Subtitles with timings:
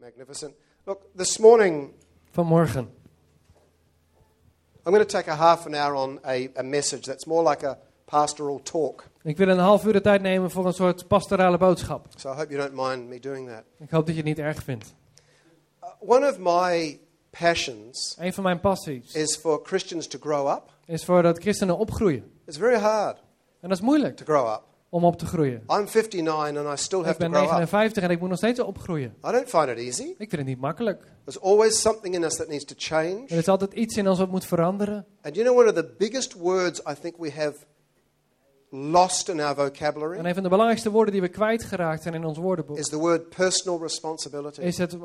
[0.00, 0.54] Magnificent.
[0.86, 1.92] Look, this morning
[2.30, 2.88] Vanmorgen.
[4.86, 7.66] I'm going to take a half an hour on a, a message that's more like
[7.66, 9.04] a pastoral talk.
[9.22, 12.06] Ik wil een half uur de tijd nemen voor een soort pastorale boodschap.
[12.16, 13.62] So I hope you don't mind me doing that.
[13.78, 14.94] Ik hoop dat je het niet erg vindt.
[15.82, 20.62] Uh, one of my passions Een van mijn passies is for Christians to grow up.
[20.86, 22.32] is voor dat christenen opgroeien.
[22.46, 23.16] It's very hard
[23.60, 24.62] En dat is moeilijk to grow up.
[24.90, 25.62] Om op te groeien.
[25.68, 27.50] I'm 59 and I still Ik have to ben grow up.
[27.50, 29.14] 59 en ik moet nog steeds opgroeien.
[29.26, 30.02] I don't find it easy.
[30.02, 31.02] Ik vind het niet makkelijk.
[31.24, 33.24] There's always something in us that needs to Er change.
[33.26, 35.06] is altijd iets in ons wat moet veranderen.
[35.22, 37.54] And you know, one of the biggest words I think we have
[38.70, 42.24] lost in our En vocabulary een van de belangrijkste woorden die we kwijtgeraakt zijn in
[42.24, 44.60] ons woordenboek is the word personal responsibility.
[44.60, 44.96] is het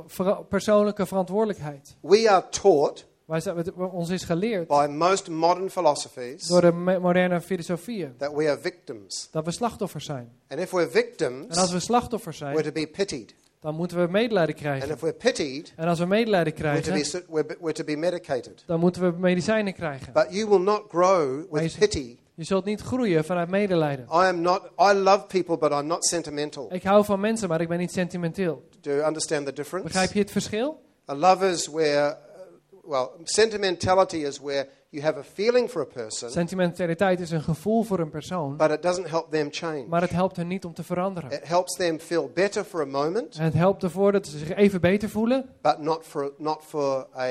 [0.49, 1.95] persoonlijke verantwoordelijkheid.
[2.01, 3.05] We are taught
[3.91, 6.71] ons is geleerd by most modern philosophies door de
[7.01, 9.27] moderne filosofieën that we are victims.
[9.31, 10.31] dat we slachtoffers zijn.
[10.47, 13.33] And if we're victims, En als we slachtoffers we're zijn, to be pitied.
[13.59, 14.89] dan moeten we medelijden And krijgen.
[14.89, 17.95] if we're pitied, En als we medelijden we're to be, krijgen, we're, we're to be
[17.95, 18.63] medicated.
[18.65, 20.13] dan moeten we medicijnen krijgen.
[20.13, 22.17] But you will not grow Maar with je- pity.
[22.37, 24.05] Je zult niet groeien vanuit medelijden.
[24.05, 26.73] I am not, I love people, but I'm not sentimental.
[26.73, 28.63] Ik hou van mensen, maar ik ben niet sentimenteel.
[28.81, 29.87] Do you understand the difference?
[29.87, 30.81] Begrijp je het verschil?
[31.09, 32.17] A love is where,
[32.87, 37.83] well, sentimentality is where you have a feeling for a person, Sentimentaliteit is een gevoel
[37.83, 39.85] voor een persoon, but it doesn't help them change.
[39.87, 41.31] maar het helpt hen niet om te veranderen.
[41.31, 44.55] It helps them feel better for a moment, En het helpt ervoor dat ze zich
[44.55, 47.29] even beter voelen, but not for, not for, a,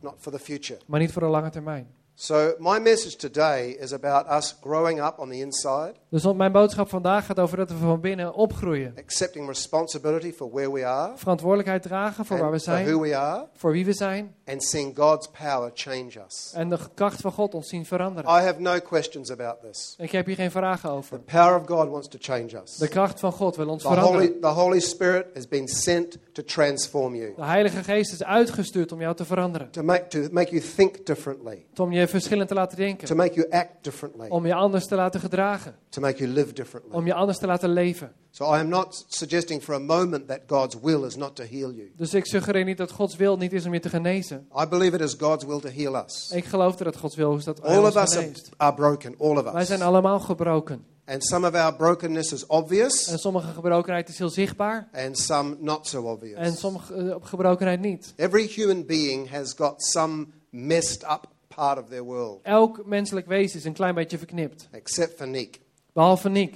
[0.00, 0.80] not for the future.
[0.86, 1.86] maar niet voor de lange termijn.
[2.14, 6.88] So, my message today is about us growing up on the inside, Dus mijn boodschap
[6.88, 8.92] vandaag gaat over dat we van binnen opgroeien.
[8.98, 13.00] accepting responsibility for where we are, Verantwoordelijkheid dragen voor waar we and for who zijn,
[13.00, 14.34] we are, voor wie we zijn.
[14.52, 16.52] And seeing God's power change us.
[16.54, 18.30] En de kracht van God ons zien veranderen.
[18.30, 19.94] I have no questions about this.
[19.98, 21.18] Ik heb hier geen vragen The over.
[21.20, 22.76] power of God wants to change us.
[22.76, 24.20] De kracht van God wil ons The veranderen.
[24.26, 28.92] Holy, the Holy Spirit has been sent to transform you, De Heilige Geest is uitgestuurd
[28.92, 29.70] om jou te veranderen.
[29.70, 33.16] to make, to make you think differently, Om je verschillend te laten to denken.
[33.16, 35.74] make you act differently, Om je anders te laten gedragen.
[35.88, 36.94] to make you live differently.
[36.94, 38.12] Om je anders te laten leven.
[38.34, 41.70] So I am not suggesting for a moment that God's will is not to heal
[41.72, 41.92] you.
[41.96, 44.41] Dus ik suggereer niet dat Gods wil niet is om je te genezen.
[44.62, 46.30] I believe it is God's will to heal us.
[46.34, 48.48] Ik geloof dat het Gods wil is dat All ons of us are, geneest.
[48.56, 49.84] are broken, all of Wij zijn us.
[49.86, 50.84] allemaal gebroken.
[51.04, 54.88] And some of our brokenness is obvious, En sommige gebrokenheid is heel zichtbaar.
[54.92, 56.58] and some not so En obvious.
[56.60, 58.12] sommige eh, gebrokenheid niet.
[58.16, 63.58] Every human being has got some messed up part of their world, Elk menselijk wezen
[63.58, 64.68] is een klein beetje verknipt.
[64.70, 65.60] except for Nick.
[65.92, 66.54] Behalve Nick.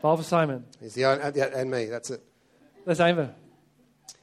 [0.00, 0.64] Behalve Simon.
[0.80, 2.20] He's the only, and me, that's it.
[2.84, 3.26] Daar zijn we.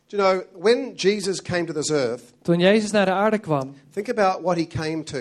[0.08, 3.74] Do you know, when Jesus came to this earth, Toen Jezus naar de aarde kwam,
[3.94, 5.18] think about what he came to.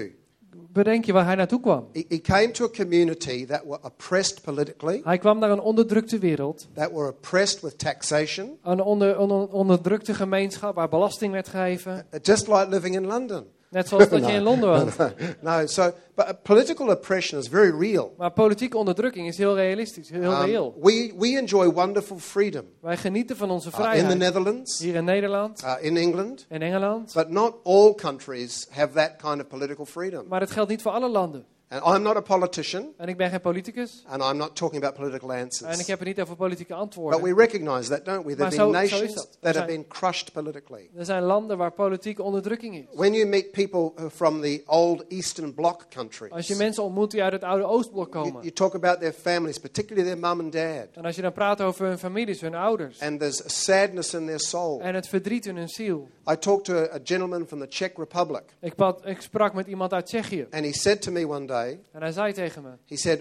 [0.73, 1.87] bedenk je waar hij naartoe kwam.
[1.93, 6.19] He, he came to a community that were oppressed politically, Hij kwam naar een onderdrukte
[6.19, 6.67] wereld.
[6.75, 12.07] that were oppressed with taxation, Een onder, onder- onderdrukte gemeenschap waar belasting werd gegeven.
[12.23, 13.45] just like living in London.
[13.75, 14.97] Net zoals dat je in Londen woont.
[15.41, 18.15] no, so but uh, political oppression is very real.
[18.19, 20.75] Maar politieke onderdrukking is heel realistisch, heel Um, reëel.
[20.81, 24.19] we, we enjoy wonderful freedom Wij genieten van onze uh, in the vrijheid.
[24.19, 27.13] Netherlands, Hier in Nederland, uh, in England, in Engeland.
[27.15, 30.25] but not all countries have that kind of political freedom.
[30.29, 31.45] Maar het geldt niet voor alle landen.
[31.75, 34.05] And I'm not a politician, En ik ben geen politicus.
[34.09, 35.87] and I'm not talking about political En ik answers.
[35.87, 37.37] heb het niet over politieke But we antwoorden.
[37.37, 38.35] recognize that, don't we?
[38.35, 39.29] There have been nations dat.
[39.41, 40.91] that have been crushed politically.
[40.97, 42.85] Er zijn landen waar politieke onderdrukking is.
[42.97, 47.23] When you meet people from the old Eastern Bloc countries, Als je mensen ontmoet die
[47.23, 48.41] uit het oude Oostblok you, komen.
[48.43, 51.61] you talk about their families, particularly their mum and dad, En als je dan praat
[51.61, 53.01] over hun families, hun ouders.
[53.01, 54.81] and there's a sadness in their soul.
[54.81, 56.09] En het verdriet in hun ziel.
[56.31, 59.93] I talked to a gentleman from the Czech Republic, Ik, pad, ik sprak met iemand
[59.93, 60.47] uit Tsjechië.
[60.51, 63.21] and he said to me one day, En hij zei tegen me: he said,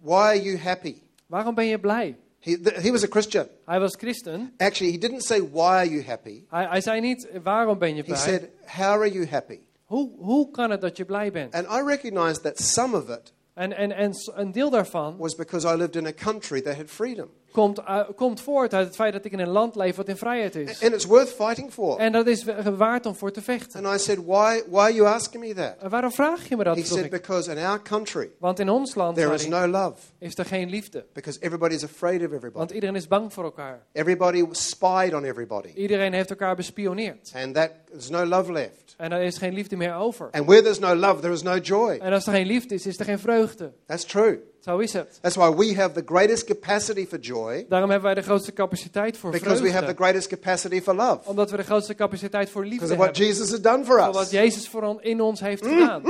[0.00, 2.16] "Why are you happy?" Waarom ben je blij?
[2.38, 3.46] He, he was a Christian.
[3.64, 4.52] Hij was christen.
[4.56, 8.00] Actually, he didn't say, "Why are you happy?" Hij, hij zei niet: Waarom ben je
[8.00, 8.18] He blij?
[8.18, 11.54] said, "How are you happy?" Hoe, hoe kan het dat je blij bent?
[11.54, 15.68] And I recognized that some of it En, en, en een deel daarvan was because
[15.68, 19.12] I lived in a country that had freedom, komt, uh, komt voort uit het feit
[19.12, 20.82] dat ik in een land leef wat in vrijheid is.
[20.82, 21.98] and it's worth fighting for.
[21.98, 23.84] En dat is wa- waard om voor te vechten.
[23.86, 24.62] And I said, "Why?
[24.68, 26.76] Why are you asking me that?" En waarom vraag je me dat?
[26.76, 27.10] He said, ik.
[27.10, 30.68] "Because in our country Want in ons land there is no love, is er geen
[30.70, 31.04] liefde.
[31.12, 32.58] because everybody's afraid of everybody.
[32.58, 33.82] Want iedereen is bang voor elkaar.
[33.92, 37.30] Everybody spied on everybody, Iedereen heeft elkaar bespioneerd.
[37.34, 38.94] and that there's no love left.
[38.96, 40.28] En er is geen liefde meer over.
[40.30, 41.98] And where there's no love, there is no joy.
[42.02, 43.72] En als er geen liefde is, is er geen vreugde.
[43.86, 44.38] That's true.
[44.64, 45.18] Zo is het.
[45.20, 49.16] That's why we have the greatest capacity for joy Daarom hebben wij de grootste capaciteit
[49.16, 50.02] voor because we have the vreugde.
[50.04, 53.34] greatest capacity for love Omdat we de grootste capaciteit voor liefde because of what hebben.
[53.34, 54.30] Jesus has done for us.
[54.30, 56.02] Jezus voor in ons heeft gedaan.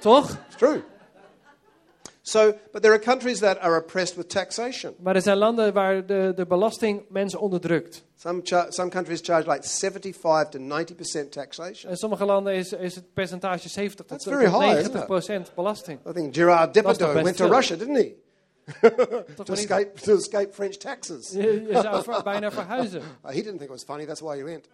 [0.00, 0.30] Toch?
[0.48, 0.82] It's true.
[2.24, 4.94] So, but there are countries that are oppressed with taxation.
[4.98, 8.02] Maar er zijn landen waar de, de belasting mensen onderdrukt.
[8.16, 11.90] Some, some countries charge like 75 to 90% taxation.
[11.90, 15.98] In sommige landen is, is het percentage 70 That's tot, very high, 90 procent belasting.
[16.08, 17.54] I think Gerard Dat is toch Depardieu went to veel.
[17.54, 18.14] Russia, didn't he?
[19.44, 21.30] To, escape, to escape French taxes.
[21.30, 23.02] Je, je zou bijna verhuizen.
[23.22, 24.68] He didn't think it was funny, that's why he went.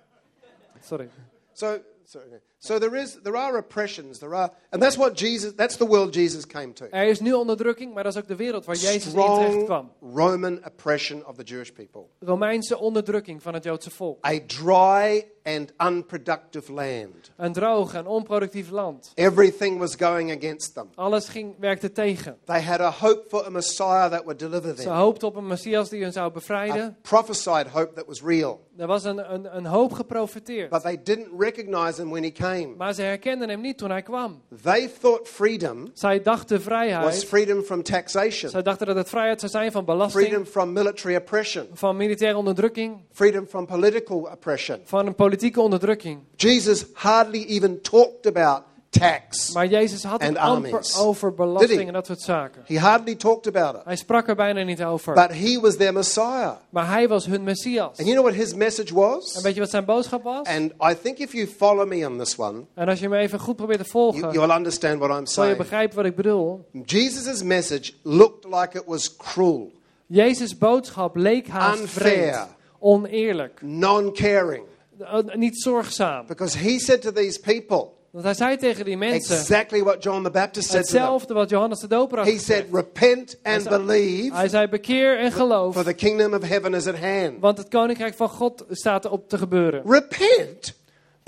[0.83, 1.09] Sorry.
[1.53, 1.79] So,
[2.09, 2.21] so,
[2.59, 6.13] so there, is, there are oppressions, there are, and that's what Jesus, that's the world
[6.15, 6.85] Jesus came to.
[6.91, 9.65] Er is nu onderdrukking, maar dat is ook de wereld waar Jezus in terecht Strong
[9.65, 9.93] kwam.
[10.15, 12.03] Roman oppression of the Jewish people.
[12.21, 14.27] Romeinse onderdrukking van het Joodse volk.
[14.27, 17.31] A dry and unproductive land.
[17.37, 19.13] Een droog en onproductief land.
[19.15, 20.89] Everything was going against them.
[20.95, 22.39] Alles ging, werkte tegen.
[22.45, 24.93] They had a hope for a Messiah that would deliver Ze them.
[24.93, 26.97] hoopten op een Messias die hen zou A bevrijden.
[27.03, 28.67] prophesied hope that was real.
[28.79, 30.71] Er was een, een, een hoop geprofiteerd.
[30.71, 32.75] But they didn't recognize him when he came.
[32.77, 34.43] Maar ze herkenden hem niet toen hij kwam.
[34.63, 37.25] They thought freedom Zij dachten was vrijheid.
[37.25, 41.17] freedom from taxation, Zij dachten dat het vrijheid zou zijn van belasting, freedom from military
[41.17, 44.79] oppression, van militaire onderdrukking, freedom from political oppression.
[44.85, 46.21] van een politieke onderdrukking.
[46.37, 49.52] Jesus hardly even talked about tax.
[49.52, 52.62] Maar Jezus had het amper over belasting en dat soort zaken.
[52.67, 53.85] He hardly talked about it.
[53.85, 55.14] Hij sprak er bijna niet over.
[55.14, 56.52] But he was their Messiah.
[56.70, 57.88] Maar hij was hun Messias.
[57.99, 59.40] And you know what his message En was?
[59.43, 60.46] weet je wat zijn boodschap was?
[60.46, 63.38] And I think if you follow me on this one, En als je me even
[63.38, 65.56] goed probeert te you, volgen, you'll understand what I'm zal je saying.
[65.56, 66.64] begrijpen wat ik bedoel.
[66.85, 69.70] Jesus' message looked like it was cruel,
[70.06, 72.32] Jezus' boodschap leek haast Unfair.
[72.35, 72.46] vreed,
[72.79, 74.64] oneerlijk, non caring,
[74.99, 76.26] eh, niet zorgzaam.
[76.26, 80.23] because he said to these people Want hij zei tegen die mensen exactly what John
[80.23, 82.65] the Baptist said hetzelfde wat Johannes de Doper had He said.
[82.73, 86.87] Repent and Hij believe, Hij zei bekeer en geloof, for the kingdom of heaven is
[86.87, 87.33] at hand.
[87.41, 89.83] want het koninkrijk van God staat erop te gebeuren.
[89.87, 90.77] Repent?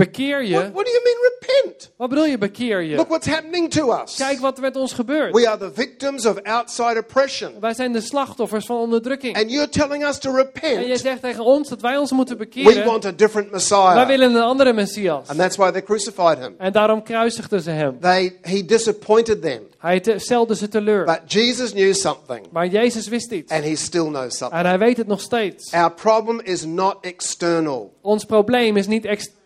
[0.05, 0.70] Bekeer What, je.
[0.73, 1.91] what do you mean, repent?
[1.97, 2.97] Wat bedoel je bekeer je?
[2.97, 4.17] Look what's happening to us.
[4.17, 5.35] Kijk wat er met ons gebeurt.
[5.35, 7.52] We are the victims of outside oppression.
[7.61, 9.37] Wij zijn de slachtoffers van onderdrukking.
[9.37, 11.00] And you're telling us to En je repent.
[11.00, 12.85] zegt tegen ons dat wij ons moeten We bekeren.
[12.85, 14.06] want a different Wij Messiah.
[14.06, 15.29] willen een andere Messias.
[15.29, 16.55] And that's why they crucified him.
[16.58, 18.00] En daarom kruisigden ze hem.
[18.00, 19.61] They, he disappointed them.
[19.79, 21.05] Hij te- stelde ze teleur.
[21.05, 23.53] But Jesus knew something, Maar Jezus wist iets.
[23.53, 24.61] and he still knows something.
[24.61, 25.73] En hij weet het nog steeds.
[25.73, 27.93] Our problem is not external.
[28.00, 29.38] Ons probleem is niet extern.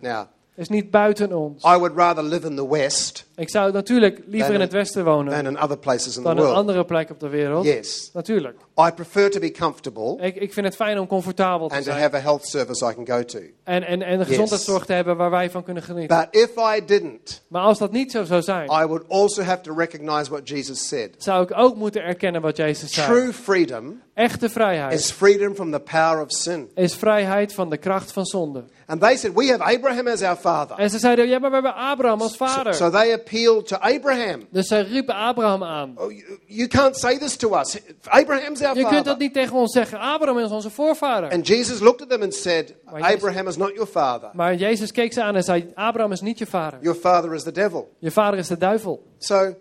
[0.00, 1.64] Now, Is niet buiten ons.
[1.64, 5.04] I would rather live in the West Ik zou natuurlijk liever Dan- in het westen
[5.04, 5.32] wonen.
[5.32, 6.56] than in other places in the Dan een world.
[6.56, 7.64] andere plek op de wereld.
[7.64, 8.10] Yes.
[8.12, 8.56] Natuurlijk.
[8.88, 11.90] I prefer to be comfortable Ik, ik vind het fijn om comfortabel te and to
[11.90, 12.02] zijn.
[12.02, 13.38] have a health service I can go to.
[13.64, 16.16] En, en, en een gezondheidszorg te hebben waar wij van kunnen genieten.
[16.30, 19.60] But if I didn't, Maar als dat niet zo zou zijn, I would also have
[19.60, 21.10] to recognize what Jesus said.
[21.18, 23.06] zou ik ook moeten erkennen wat Jezus zei.
[23.06, 26.68] True freedom Echte vrijheid is freedom from the power of sin.
[26.74, 28.64] is vrijheid van de kracht van zonde.
[28.86, 30.76] And they said, We have Abraham as our father.
[30.78, 32.74] En ze zeiden, ja, maar we hebben Abraham als vader.
[32.74, 34.46] so they appealed to Abraham.
[34.50, 35.92] Dus zij riepen Abraham aan.
[35.96, 37.78] Oh, you, you can't say this to us.
[38.04, 39.98] Abraham's our Je kunt dat niet tegen ons zeggen.
[39.98, 41.30] Abraham is onze voorvader.
[41.30, 44.30] And Jesus looked at them and said, Maar Jezus- Abraham is not your father.
[44.32, 46.78] Maar Jezus keek ze aan en zei, Abraham is niet je vader.
[46.82, 47.92] Your father is the devil.
[47.98, 49.02] Je vader is de duivel.
[49.18, 49.54] So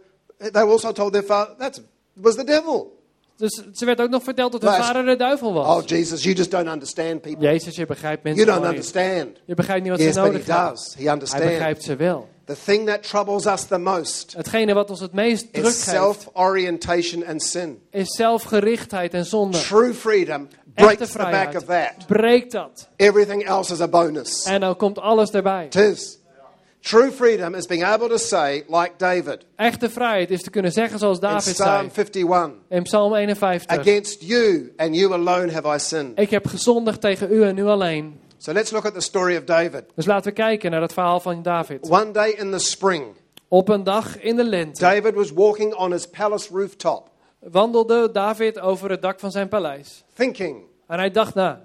[0.51, 1.81] they also told their father, that
[2.13, 2.95] was the devil.
[3.37, 5.83] Dus ze werd ook nog verteld dat hun vader de duivel Oh, was.
[5.85, 7.41] Jesus, you just don't understand people.
[7.45, 8.95] Jezus, je begrijpt You mensen don't gewoon niet.
[8.95, 9.37] understand.
[9.45, 10.69] Je begrijpt niet wat Yes, ze he nodig hebben.
[10.69, 10.93] does.
[10.95, 11.45] He Hij understands.
[11.45, 12.27] begrijpt ze wel.
[12.47, 15.89] The thing that troubles us the most Hetgene wat ons het meest druk is geeft,
[15.89, 17.81] self orientation and sin.
[17.91, 19.57] is zelfgerichtheid en zonde.
[19.57, 22.07] True freedom breaks the back of that.
[22.07, 22.87] breekt dat.
[22.95, 24.45] Everything else is a bonus.
[24.45, 25.65] En dan komt alles erbij.
[25.65, 26.17] It is.
[26.81, 30.99] True freedom is being able to say, like David Echte vrijheid is te kunnen zeggen
[30.99, 33.77] zoals in David Psalm zei 51 in Psalm 51.
[33.77, 36.19] Against you and you alone have I sinned.
[36.19, 38.19] Ik heb gezondigd tegen u en u alleen.
[38.37, 39.83] So let's look at the story of David.
[39.95, 41.89] Dus laten we kijken naar het verhaal van David.
[41.89, 43.05] One day in the spring,
[43.47, 48.59] Op een dag in de lente David was walking on his palace rooftop, wandelde David
[48.59, 50.03] over het dak van zijn paleis.
[50.13, 51.61] thinking, En hij dacht na.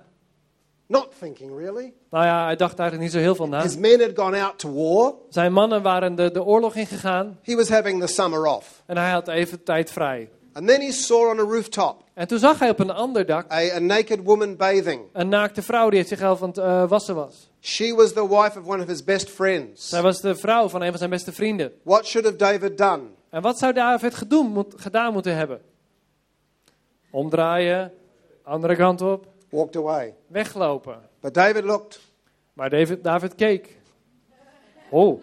[0.87, 1.93] not thinking really.
[2.11, 3.63] Nou ja, hij dacht eigenlijk niet zo heel veel na.
[3.63, 5.15] His men had gone out to war.
[5.29, 8.83] Zijn mannen waren de, de oorlog ingegaan He was having the summer off.
[8.87, 10.31] en hij had even tijd vrij.
[10.53, 13.53] And then he saw on a rooftop En toen zag hij op een ander dak
[13.53, 15.01] a, a naked woman bathing.
[15.13, 17.51] een naakte vrouw die het zichzelf aan het eh, wassen was.
[17.61, 19.89] She was the wife of one of his best friends.
[19.89, 21.73] Zij was de vrouw van een van zijn beste vrienden.
[21.83, 23.03] What should have David done?
[23.31, 25.61] En wat zou David gedoen, gedaan moeten hebben?
[27.11, 27.93] Omdraaien,
[28.43, 30.15] andere kant op, Walked away.
[30.27, 30.99] weglopen.
[31.21, 32.01] But David looked,
[32.53, 33.77] Maar David, David keek.
[34.91, 35.23] Oh,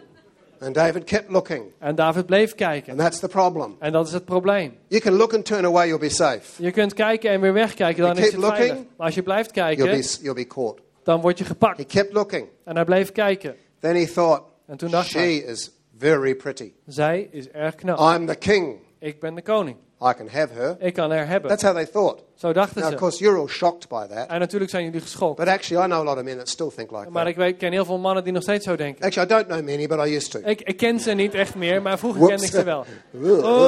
[0.61, 1.63] and David kept looking.
[1.79, 2.91] en David bleef kijken.
[2.91, 3.75] And that's the problem.
[3.79, 4.77] En dat is het probleem.
[4.87, 6.63] You can look and turn away, you'll be safe.
[6.63, 8.67] Je kunt kijken en weer wegkijken, dan You is het veilig.
[8.67, 10.81] looking, Maar als je blijft You'll kijken, be, you'll be caught.
[11.03, 11.85] dan word je He gepakt.
[11.85, 12.47] kept looking.
[12.65, 13.55] En hij bleef kijken.
[13.79, 16.71] Then he thought, En toen dacht she hij, is very pretty.
[16.85, 17.99] zij is erg knap.
[17.99, 18.75] I'm the king.
[18.99, 19.77] ik ben de koning.
[20.01, 20.75] I can have her.
[20.79, 21.49] Ik kan haar hebben.
[21.49, 22.23] That's how they thought.
[22.35, 22.97] Zo dachten Now, of ze.
[22.99, 24.27] course, you're all shocked by that.
[24.27, 25.37] En natuurlijk zijn jullie geschokt.
[25.37, 27.31] But actually, I know a lot of men that still think like Maar that.
[27.31, 29.05] ik weet, ken heel veel mannen die nog steeds zo denken.
[29.05, 30.39] Actually, I don't know many, but I used to.
[30.43, 32.41] Ik, ik ken ze niet echt meer, maar vroeger Whoops.
[32.41, 32.85] kende ik ze wel.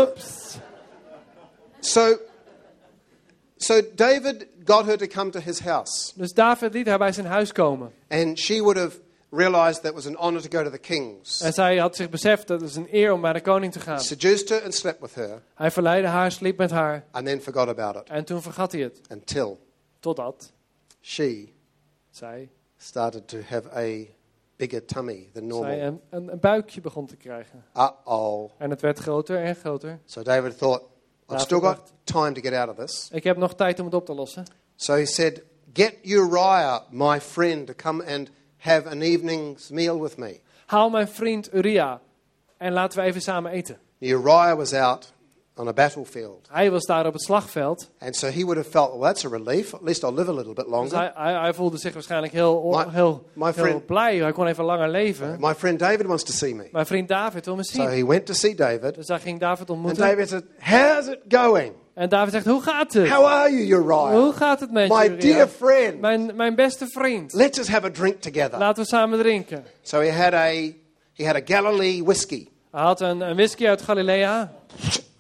[0.02, 0.58] Oeps.
[1.80, 2.18] So,
[3.58, 7.26] so David got her to come to his house, Dus David liet haar bij zijn
[7.28, 7.92] huis komen.
[8.10, 9.00] and she would have
[9.32, 11.42] realized that was an honor to go to the kings.
[11.42, 14.00] En zij had zich beseft dat het een eer om bij de koning te gaan.
[14.00, 17.06] Seduced her and slept with her, Hij verleidde haar, sliep met haar.
[17.12, 19.00] and then forgot about it En toen vergat hij het.
[19.12, 19.60] until
[20.00, 20.52] Totdat
[21.02, 21.48] she
[22.10, 24.06] zij, started to have a
[24.56, 25.80] bigger tummy than zij normal.
[25.80, 27.64] een, een, een buikje begon te krijgen.
[27.76, 28.52] Uh oh.
[28.58, 30.00] En het werd groter en groter.
[30.06, 30.84] So David thought,
[31.30, 33.10] I've still got dacht- time to get out of this.
[33.12, 34.46] Ik heb nog tijd om het op te lossen.
[34.76, 35.42] So he said,
[35.74, 38.30] Get Uriah, my friend, to come and
[38.62, 40.42] have an evening's meal with me.
[40.66, 42.02] Haal mijn vriend Uria
[42.58, 43.78] en laten we even samen eten.
[43.98, 45.14] Uriah was out
[45.56, 46.48] on a battlefield.
[46.52, 47.90] Hij was daar op het slagveld.
[48.00, 49.74] And so he would have felt, well, that's a relief.
[49.74, 50.96] At least I'll live a little bit Dus longer.
[50.98, 54.18] hij, hij, hij voelde zich waarschijnlijk heel, My- heel, my heel friend- blij.
[54.18, 55.36] Hij kon even langer leven.
[55.40, 56.70] My friend David wants to see me.
[56.72, 57.90] Mijn vriend David wil me So zien.
[57.90, 58.96] he went to see David.
[58.96, 60.04] Dus hij ging David And ontmoeten.
[60.08, 61.72] David said, How's it going?
[61.94, 63.10] En David zegt, hoe gaat het?
[63.10, 64.12] How are you, Uriah?
[64.12, 66.00] Hoe gaat het met My dear friend.
[66.00, 67.34] Mijn, mijn beste vriend.
[67.34, 68.60] Let's just have a drink together.
[68.60, 69.66] Laten we samen drinken.
[69.82, 70.46] So he had a
[71.14, 72.48] he had a Galilee whiskey.
[72.72, 74.52] Hij had een, een whisky uit Galilea.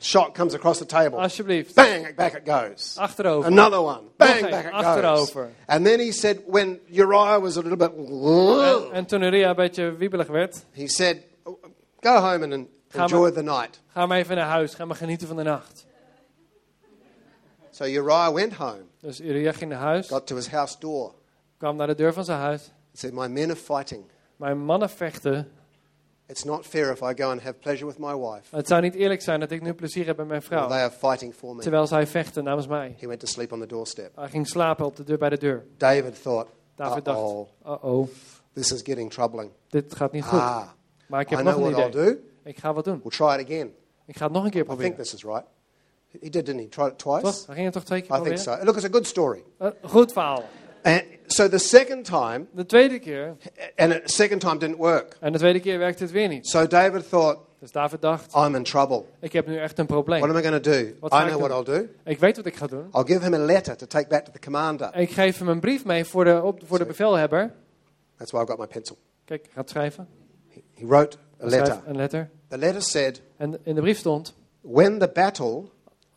[0.04, 1.20] Shot comes across the table.
[1.20, 1.76] Alsjeblieft.
[1.76, 2.96] Bang, back it goes.
[2.98, 3.46] Achterover.
[3.46, 4.02] Another one.
[4.18, 5.34] Bang, back it achterover.
[5.34, 5.52] goes.
[5.68, 9.56] And then he said, when Uriah was a little bit, En, en toen Uria een
[9.56, 11.18] beetje wiebelig werd, he said,
[12.00, 13.80] go home and enjoy maar- the night.
[13.94, 14.74] ga maar even naar huis.
[14.74, 15.86] Ga maar genieten van de nacht.
[17.72, 20.08] So Uriah went home, Dus Uria ging naar huis.
[20.08, 21.14] got to his house door,
[21.58, 22.62] Kwam naar de deur van zijn huis.
[22.90, 24.04] and said, my men are fighting.
[24.36, 25.52] Mijn mannen vechten.
[26.32, 28.56] It's not fair if I go and have pleasure with my wife.
[28.56, 30.68] Het zou niet eerlijk zijn dat ik nu plezier heb met mijn vrouw.
[30.68, 31.62] They are fighting for me.
[31.62, 32.96] Terwijl zij vechten namens mij.
[33.00, 34.16] He went to sleep on the doorstep.
[34.16, 35.66] Hij ging slapen op de deur bij de deur.
[35.78, 38.08] David thought, David dacht, uh-oh, uh-oh,
[38.54, 39.52] this is getting troubling.
[39.70, 40.40] dit gaat niet goed.
[40.40, 40.68] Ah,
[41.08, 42.14] Maar ik I heb nog know een what I'll idee.
[42.14, 42.20] do.
[42.44, 43.00] Ik ga wat doen.
[43.04, 43.74] We'll try it again.
[44.06, 45.46] Ik ga het nog een keer I think this is right.
[46.12, 46.68] He did, didn't he?
[46.68, 47.22] Tried it twice?
[47.22, 47.46] Toch?
[47.46, 48.58] Hij ging het toch twee keer I think so.
[48.64, 49.44] Look, it's a good story.
[49.58, 50.44] Eh, goed verhaal.
[50.84, 53.36] And so the second time, De tweede keer.
[53.76, 55.18] and the second time didn't work.
[55.20, 56.48] En de tweede keer werkte het weer niet.
[56.48, 59.04] So David thought, Dus David dacht, I'm in trouble.
[59.20, 60.94] ik heb nu echt een What am I going to do?
[61.00, 61.52] Wat I know what?
[61.52, 61.88] I'll do.
[62.04, 62.90] Ik weet wat ik ga doen.
[62.94, 64.96] I'll give him a letter to take back to the commander.
[64.96, 67.54] Ik geef hem een brief mee voor de, op, voor de bevelhebber.
[68.18, 68.98] That's why I've got my pencil.
[69.26, 70.08] Kijk, ik ga het schrijven.
[70.50, 71.82] He he wrote a letter.
[71.86, 72.30] Een letter.
[72.48, 75.64] The letter said, En in de brief stond, When the battle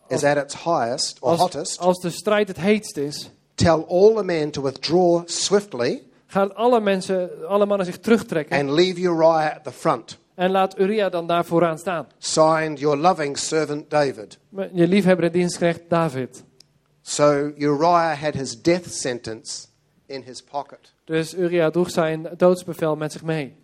[0.08, 4.14] is at its highest or als, hottest, als de strijd het heetst is, tell all
[4.14, 6.02] the men to withdraw swiftly
[6.54, 8.58] alle mensen, alle mannen zich terugtrekken.
[8.58, 10.18] and leave Uriah at the front.
[10.34, 12.06] En laat Uria dan daar vooraan staan.
[12.18, 14.38] Signed, your loving servant David.
[14.72, 16.44] Je liefhebber en dienstknecht David.
[17.02, 19.66] So Uriah had his death sentence
[20.06, 20.92] in his pocket.
[21.04, 23.56] Dus Uria droeg zijn doodsbevel met zich mee.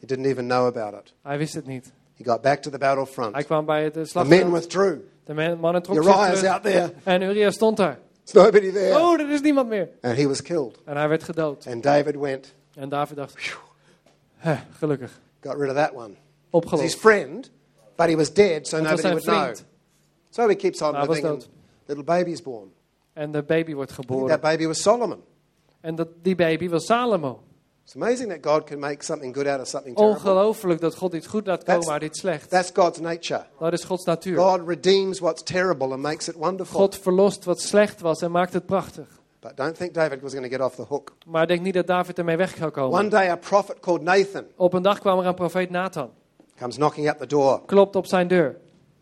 [0.00, 1.14] He didn't even know about it.
[1.22, 1.92] Hij wist het niet.
[2.16, 3.34] He got back to the battlefront.
[3.34, 4.52] Hij kwam bij het eh, The men slagveld.
[4.52, 4.98] withdrew.
[5.24, 6.52] De mannen trokken Uriah zich is terug.
[6.52, 6.92] out there.
[7.04, 7.98] En Uria stond daar.
[8.32, 8.98] Nobody there.
[8.98, 9.88] Oh, er is niemand meer.
[10.00, 10.78] And he was killed.
[10.84, 11.66] En hij werd gedood.
[11.66, 13.56] And David went, En David dacht,
[14.36, 16.10] "Hè, gelukkig, got rid of that one.
[16.10, 16.98] It's his opgelost.
[16.98, 17.50] friend,
[17.96, 19.52] but he was dead, so nobody would know.
[20.30, 21.48] So he keeps on living, and
[21.86, 22.72] little baby is born.
[23.12, 24.28] En de baby wordt geboren.
[24.28, 25.22] that baby was Solomon.
[25.80, 27.42] En dat, die baby was Salomo.
[27.84, 30.16] It's amazing that God can make something good out of something terrible.
[30.18, 32.50] Ongelooflijk dat God iets goed laat komen That's- uit iets slecht.
[32.50, 33.44] That's God's nature.
[33.58, 34.38] Dat is Gods natuur.
[34.38, 36.80] God redeems what's terrible and makes it wonderful.
[36.80, 39.06] God verlost wat slecht was en maakt het prachtig.
[39.40, 41.12] But don't think David was going to get off the hook.
[41.26, 43.08] Maar denk niet dat David ermee weg zou One komen.
[43.08, 46.10] day, a prophet called Nathan Op een dag kwam er een profeet Nathan.
[46.58, 47.62] comes knocking at the door.
[47.66, 48.56] Klopt op zijn deur.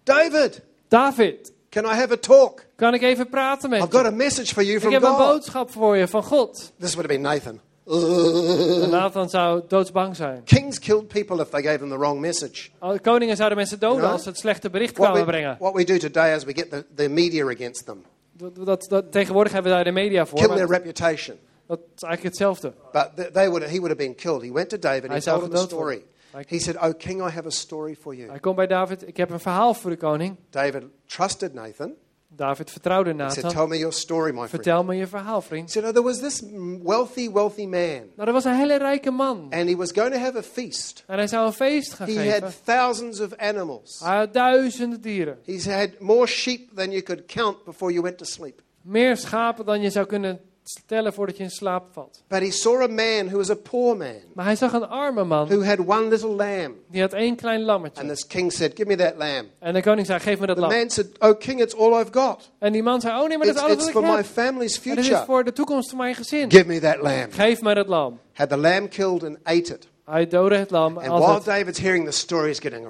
[0.04, 2.64] David, David, can I have a talk?
[2.76, 5.08] kan ik even praten met I've got a message for you Ik from heb een
[5.08, 5.18] God.
[5.18, 6.72] boodschap voor je van God.
[6.78, 7.60] This would have been Nathan.
[7.86, 10.44] En Nathan zou doodsbang zijn.
[10.44, 12.68] Kings killed people if they gave them the wrong message.
[12.78, 15.56] Al- Koningen zouden mensen doden als ze het slechte bericht What kwamen we, brengen.
[15.58, 19.12] what we do today is we get the, the media against them, Dat, dat, dat-
[19.12, 20.38] tegenwoordig hebben we daar de media voor.
[20.38, 21.36] kill their reputation.
[21.66, 22.72] dat is eigenlijk hetzelfde.
[22.92, 24.42] But th- they would, he would have been killed.
[24.42, 25.02] He went to David.
[25.02, 25.78] He Hij zou told him a worden.
[25.78, 26.04] story.
[26.48, 28.28] He said, Oh, King, I have a story for you.
[28.30, 29.06] hij komt bij David.
[29.08, 30.36] Ik heb een verhaal voor de koning.
[30.50, 31.92] David trusted Nathan.
[32.36, 33.50] David vertrouwde He said, Nathan.
[33.50, 34.48] Tell me your story, my.
[34.48, 35.70] Vertel me je verhaal, He vriend.
[35.70, 36.42] said, Oh, there was this
[36.82, 39.46] wealthy, wealthy man, Nou, er was een hele rijke man.
[39.50, 41.04] and he was going to have a feast.
[41.06, 42.42] En hij zou een feest gaan He geven.
[42.42, 44.00] had thousands of animals.
[44.04, 45.38] Hij had duizenden dieren.
[45.44, 48.60] He's had more sheep than you could count before you went to sleep.
[48.82, 52.22] Meer schapen dan je zou kunnen stellen voordat je in slaap valt.
[52.28, 55.24] But he saw a man who was a poor man, Maar hij zag een arme
[55.24, 56.74] man, who had one little lamb.
[56.90, 58.06] die had één klein And lammetje.
[58.06, 59.46] this king said, Give me that lamb.
[59.58, 60.70] En de koning zei, geef me dat The lam.
[60.70, 62.50] man said, Oh, king, it's all I've got.
[62.58, 64.08] En die man zei, oh nee, maar dat It's, is alles it's wat for ik
[64.10, 64.26] my heb.
[64.26, 65.24] family's En dit is future.
[65.26, 66.50] voor de toekomst van mijn gezin.
[66.50, 67.32] Give me that lamb.
[67.32, 68.20] Geef mij dat lam.
[68.32, 69.88] Had the lamb killed and ate it.
[70.04, 70.98] Hij doodde het lam.
[70.98, 72.86] And while het- David's hearing the story, he's getting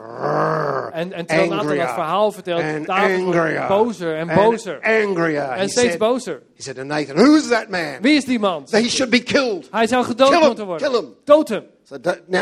[0.92, 4.80] En, en terwijl Nathan verhaal vertelt, and David wordt bozer en and bozer.
[4.82, 5.42] angrier.
[5.42, 6.42] He En steeds said, bozer.
[6.56, 7.96] he said to Nathan, Who's that man?
[8.00, 8.66] Wie is die man?
[8.70, 9.68] He should be killed.
[9.70, 10.90] Hij zou gedood moeten worden.
[10.90, 11.14] Kill him.
[11.24, 11.64] Dood hem.
[11.84, 11.96] So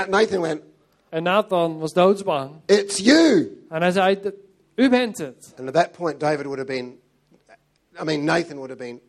[0.09, 0.61] Nathan went,
[1.09, 2.51] En Nathan was doodsbang.
[2.67, 3.49] It's you.
[3.69, 4.33] En hij zei, "D-
[4.75, 5.53] u bent het.
[5.59, 6.99] And at that point, David would have been,
[8.01, 9.01] I mean, Nathan would have been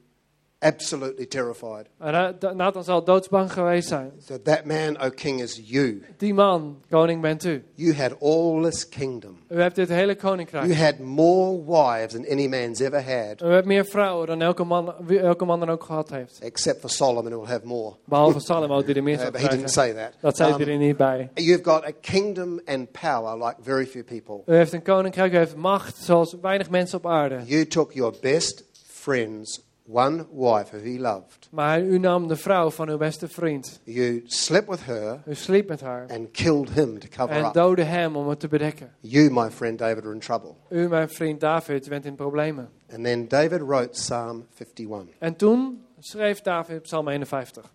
[0.63, 1.86] absolutely terrified.
[2.00, 4.12] Da- Nathan zal doodsbang geweest zijn.
[4.27, 6.01] So that man, O king, is you.
[6.18, 7.63] Die man, koning bent u.
[7.75, 9.38] You had all this kingdom.
[9.50, 10.74] U hebt dit hele You koninkrijk.
[10.75, 14.94] had more wives than any man's ever had, U hebt meer vrouwen dan elke man,
[15.10, 16.38] elke man dan ook gehad heeft.
[16.41, 17.96] except for Solomon, who will have more.
[18.06, 19.94] Behalve Salomo die er meer zou but he didn't krijgen.
[19.96, 20.22] say that.
[20.22, 21.30] Dat zei Um, hij er niet bij.
[21.34, 24.53] You've got a kingdom and power like very few people.
[24.53, 27.39] U heeft een koninkrijk, u heeft macht zoals weinig mensen op aarde.
[27.46, 31.47] You took your best friend's one wife who he loved.
[31.51, 33.79] Maar u nam de vrouw van uw beste vriend.
[33.83, 36.05] You slept with her U sliep met haar.
[36.09, 37.53] and killed him to cover En up.
[37.53, 38.91] doodde hem om het te bedekken.
[39.00, 40.53] You, my friend David, are in trouble.
[40.69, 42.69] U, mijn vriend David, bent in problemen.
[42.93, 45.05] And then David wrote Psalm 51.
[45.19, 47.71] En toen schreef David Psalm 51.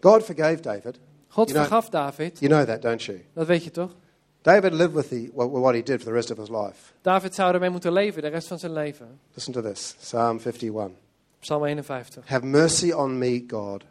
[0.00, 0.98] God forgave David.
[1.28, 2.38] God You know- vergaf David.
[2.40, 3.20] You know that, don't you?
[3.34, 3.94] Dat weet je toch?
[4.42, 6.92] David lived with the, what, what he did for the rest of his life.
[7.02, 9.18] David zou ermee moeten leven de rest van zijn leven.
[9.34, 10.90] Listen to this Psalm 51.
[11.40, 12.24] Psalm 51.
[12.26, 13.82] Have mercy on me, God,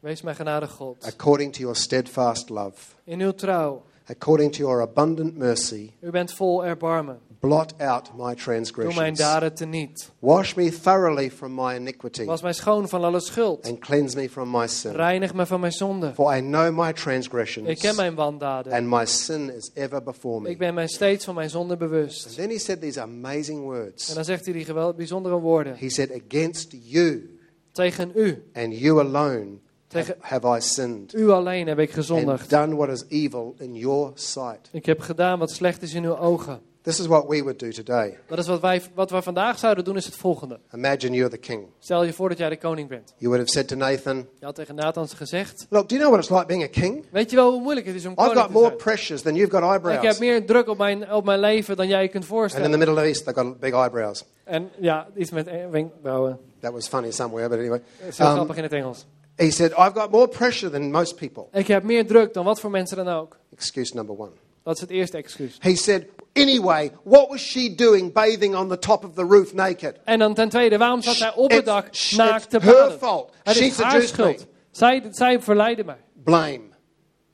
[0.00, 0.96] Wees mij genadig God.
[1.06, 3.82] according to your steadfast love, In uw trouw.
[4.10, 5.92] According to your abundant mercy.
[6.00, 7.18] U bent vol erbarmen.
[7.40, 9.18] Blot out my Doe mijn transgressions.
[9.18, 10.10] daden teniet.
[10.18, 13.66] Wash me thoroughly from my iniquity Was mij schoon van alle schuld.
[13.68, 14.92] and cleanse me from my sin.
[14.92, 16.12] Reinig me van mijn zonde.
[16.14, 18.72] For I know my transgressions, Ik ken mijn wandaden.
[18.72, 20.48] and my sin is ever before me.
[20.48, 22.36] Ik ben mij steeds van mijn zonde And bewust.
[22.36, 24.14] then he said these amazing En words.
[24.14, 25.76] dan zegt hij die geweld, bijzondere woorden.
[25.78, 27.38] He said, Against you
[27.72, 28.42] Tegen u.
[28.54, 29.58] and you alone
[30.02, 32.50] Tegen have I sinned u alleen heb ik and gezondigd.
[32.50, 34.68] done what is evil in your sight.
[34.72, 36.60] Ik heb gedaan wat slecht is in uw ogen.
[36.82, 38.18] This is what we would do today.
[38.26, 40.58] Dat is wat wij, wat wij vandaag zouden doen, is het volgende.
[40.74, 41.66] Imagine you're the king.
[41.78, 43.14] Stel je voor dat jij de koning bent.
[43.16, 45.66] You would have said to Nathan, Je had tegen Nathan gezegd.
[45.70, 47.04] Look, do you know what it's like being a king?
[47.10, 48.76] Weet je wel hoe moeilijk het is om I've koning got te more zijn?
[48.78, 50.18] pressures than you've got Ik heb eyebrows.
[50.18, 52.70] meer druk op mijn, op mijn leven dan jij je kunt And in voorstellen.
[52.70, 54.24] the Middle East, they've got big eyebrows.
[54.44, 56.38] En ja, iets met eh, wenkbrauwen.
[56.60, 57.80] That was funny somewhere, but anyway.
[58.00, 59.06] Dat is heel Um, grappig in het Engels.
[59.36, 61.46] He said, I've got more pressure than most people.
[61.52, 63.36] Ik heb meer druk dan wat voor mensen dan ook.
[63.52, 64.30] Excuse number one.
[64.62, 65.56] Dat is het eerste excuus.
[65.60, 69.96] He said, Anyway, what was she doing bathing on the top of the roof naked?
[70.04, 72.74] En dan ten tweede, waarom zat zij op het dak It's- naakt te it's her
[72.74, 72.98] baden?
[72.98, 73.32] fault.
[73.42, 74.06] Het She is haar me.
[74.06, 74.46] schuld.
[74.70, 76.00] Zij, zij verleidde mij.
[76.24, 76.60] Blame.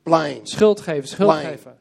[0.02, 0.40] Blame.
[0.42, 1.48] Schuld geven, schuld Blame.
[1.48, 1.78] geven.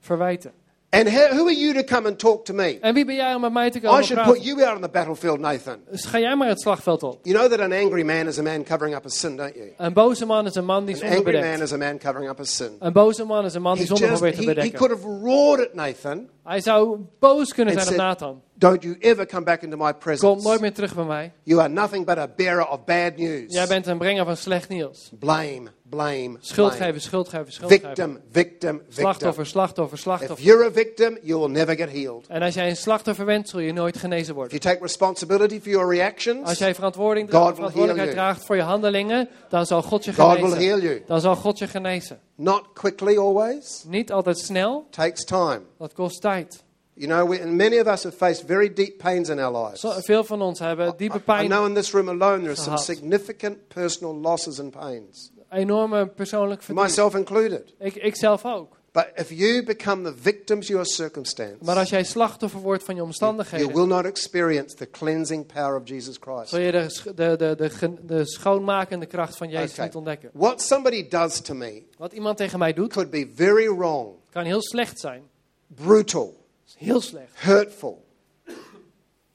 [0.00, 0.52] Verwijten.
[0.90, 2.78] And who who are you to come and talk to me?
[2.80, 4.82] En wie ben jij om met mij te I komen should put you out on
[4.82, 5.76] the battlefield, Nathan.
[5.90, 7.18] Dus ga jij maar het slagveld op.
[7.22, 9.72] You know that an angry man is a man covering up his sin, don't you?
[9.76, 11.62] Een boze man is een man die An zonde angry man bedekt.
[11.62, 12.70] is a man covering up his sin.
[12.78, 14.78] Een boze man is een man die zonde probeert te he, he bedekken.
[14.78, 18.42] could have roared at Nathan, Hij zou boos kunnen and zijn op said, Nathan.
[18.54, 20.48] Don't you ever come back into my Kom presence.
[20.48, 21.32] nooit meer terug bij mij.
[21.42, 23.52] You are nothing but a bearer of bad news.
[23.52, 25.10] Jij bent een brenger van slecht nieuws.
[25.18, 27.86] Blame, blame, Schuld geven, schuld geven, schuld geven.
[27.86, 28.92] Victim, victim, victim.
[29.02, 30.44] Slachtoffer, slachtoffer, If slachtoffer.
[30.44, 32.26] you're a victim, you will never get healed.
[32.28, 34.58] En als jij een slachtoffer bent, zul je nooit genezen If worden.
[34.58, 38.62] you take responsibility for your reactions, Als jij verantwoording, God will verantwoordelijkheid draagt voor je
[38.62, 40.68] handelingen, dan zal God je God will genezen.
[40.68, 41.02] heal you.
[41.06, 42.18] Dan zal God je genezen.
[42.34, 43.82] Not quickly always.
[43.86, 45.60] Niet altijd snel, Takes time.
[45.78, 46.66] dat kost tijd.
[46.94, 49.80] You know, we, and many of us have faced very deep pains in our lives.
[49.80, 52.60] Zo- veel van ons hebben diepe I pijn, know in this room alone there are
[52.60, 56.84] some significant personal losses and pains, enorme persoonlijk verdriet.
[56.86, 57.74] myself included.
[57.78, 58.76] Ik, ik zelf ook.
[58.92, 62.94] But if you become the victims of your circumstance, Maar als jij slachtoffer wordt van
[62.94, 66.48] je you omstandigheden, will not experience the cleansing power of Jesus Christ.
[66.48, 69.84] zul je de, de, de, de, de schoonmakende kracht van Jezus Okay.
[69.84, 70.30] niet ontdekken.
[70.32, 74.44] What somebody does to me Wat iemand tegen mij doet, could be very wrong, kan
[74.44, 75.22] heel slecht zijn.
[75.66, 77.32] brutal, Heel slecht.
[77.34, 78.04] hurtful,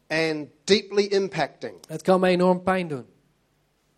[0.07, 1.73] and deeply impacting.
[1.87, 3.05] Het kan mij enorm pijn doen.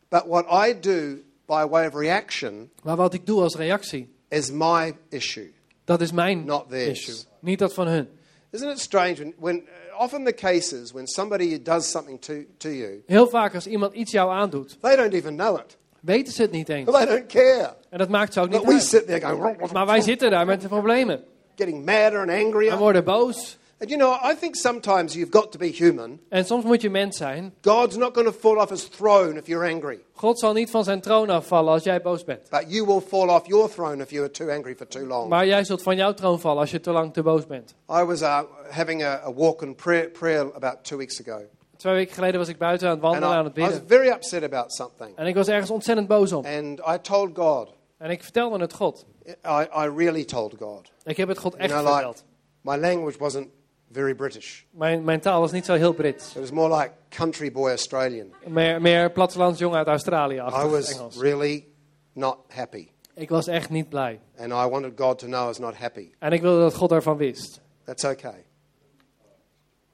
[0.09, 4.51] But what I do by way of reaction Maar wat ik doe als reactie, is
[4.51, 5.53] my issue.
[5.85, 6.99] dat is mijn Not theirs.
[6.99, 7.15] issue.
[7.39, 8.07] Niet dat van hun.
[8.51, 12.69] Isn't it strange when, when uh, often the cases when somebody does something to, to
[12.69, 15.77] you, Heel vaak als iemand iets jou aandoet, they don't even know it.
[15.99, 16.91] weten ze het niet eens.
[16.91, 17.73] They don't care.
[17.89, 18.83] En dat maakt ze ook niet But we uit.
[18.83, 21.23] sit there going, Maar wij zitten daar met de problemen.
[21.55, 22.77] getting madder and We angrier.
[22.77, 23.57] worden boos.
[23.79, 26.19] And you know, I think sometimes you've got to be human.
[26.29, 27.53] En soms moet je mens zijn.
[27.61, 30.83] God's not going to fall off his throne if you're angry, God zal niet van
[30.83, 32.49] zijn troon afvallen als jij boos bent.
[32.49, 35.29] but you will fall off your throne if you are too angry for too long.
[35.29, 37.75] Maar jij zult van jouw troon vallen als je te lang te boos bent.
[37.89, 41.41] I was uh, having a, a walk and prayer, prayer about two weeks ago,
[41.77, 43.69] Twee weken geleden was ik buiten aan het and wandelen, I, aan het I was
[43.69, 43.87] bidden.
[43.87, 45.15] very upset about something.
[45.17, 46.45] En ik was ergens ontzettend boos om.
[46.45, 49.05] And I told God, En ik vertelde het God.
[49.27, 49.31] I,
[49.77, 50.91] I really told God.
[51.03, 52.23] Ik heb het God echt You know, like, verteld.
[52.61, 53.47] my language wasn't
[53.91, 54.61] very British.
[54.69, 56.35] Mijn, mijn taal was niet zo heel Brits.
[56.35, 58.27] It was more like country boy Australian.
[58.47, 61.17] Meer, meer plattelandsjongen uit Australië I was Engels.
[61.17, 61.67] really
[62.13, 62.87] not happy.
[63.13, 64.19] Ik was echt niet blij.
[64.37, 66.11] And I wanted God to know I was not happy.
[66.19, 67.61] En ik wilde dat God daarvan wist.
[67.83, 68.45] That's okay.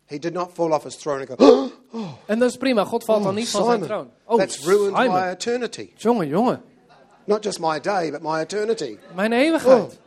[0.06, 1.69] He did not fall off his throne and go,
[2.25, 2.84] En dat is prima.
[2.86, 4.12] God valt dan oh, niet van zijn Simon, troon.
[4.25, 5.21] Oh, that's ruined Simon.
[5.21, 5.89] my eternity.
[5.95, 6.62] Jongen, jongen.
[7.25, 8.97] Not just my day, but my eternity.
[9.15, 9.99] Mijn eeuwigheid.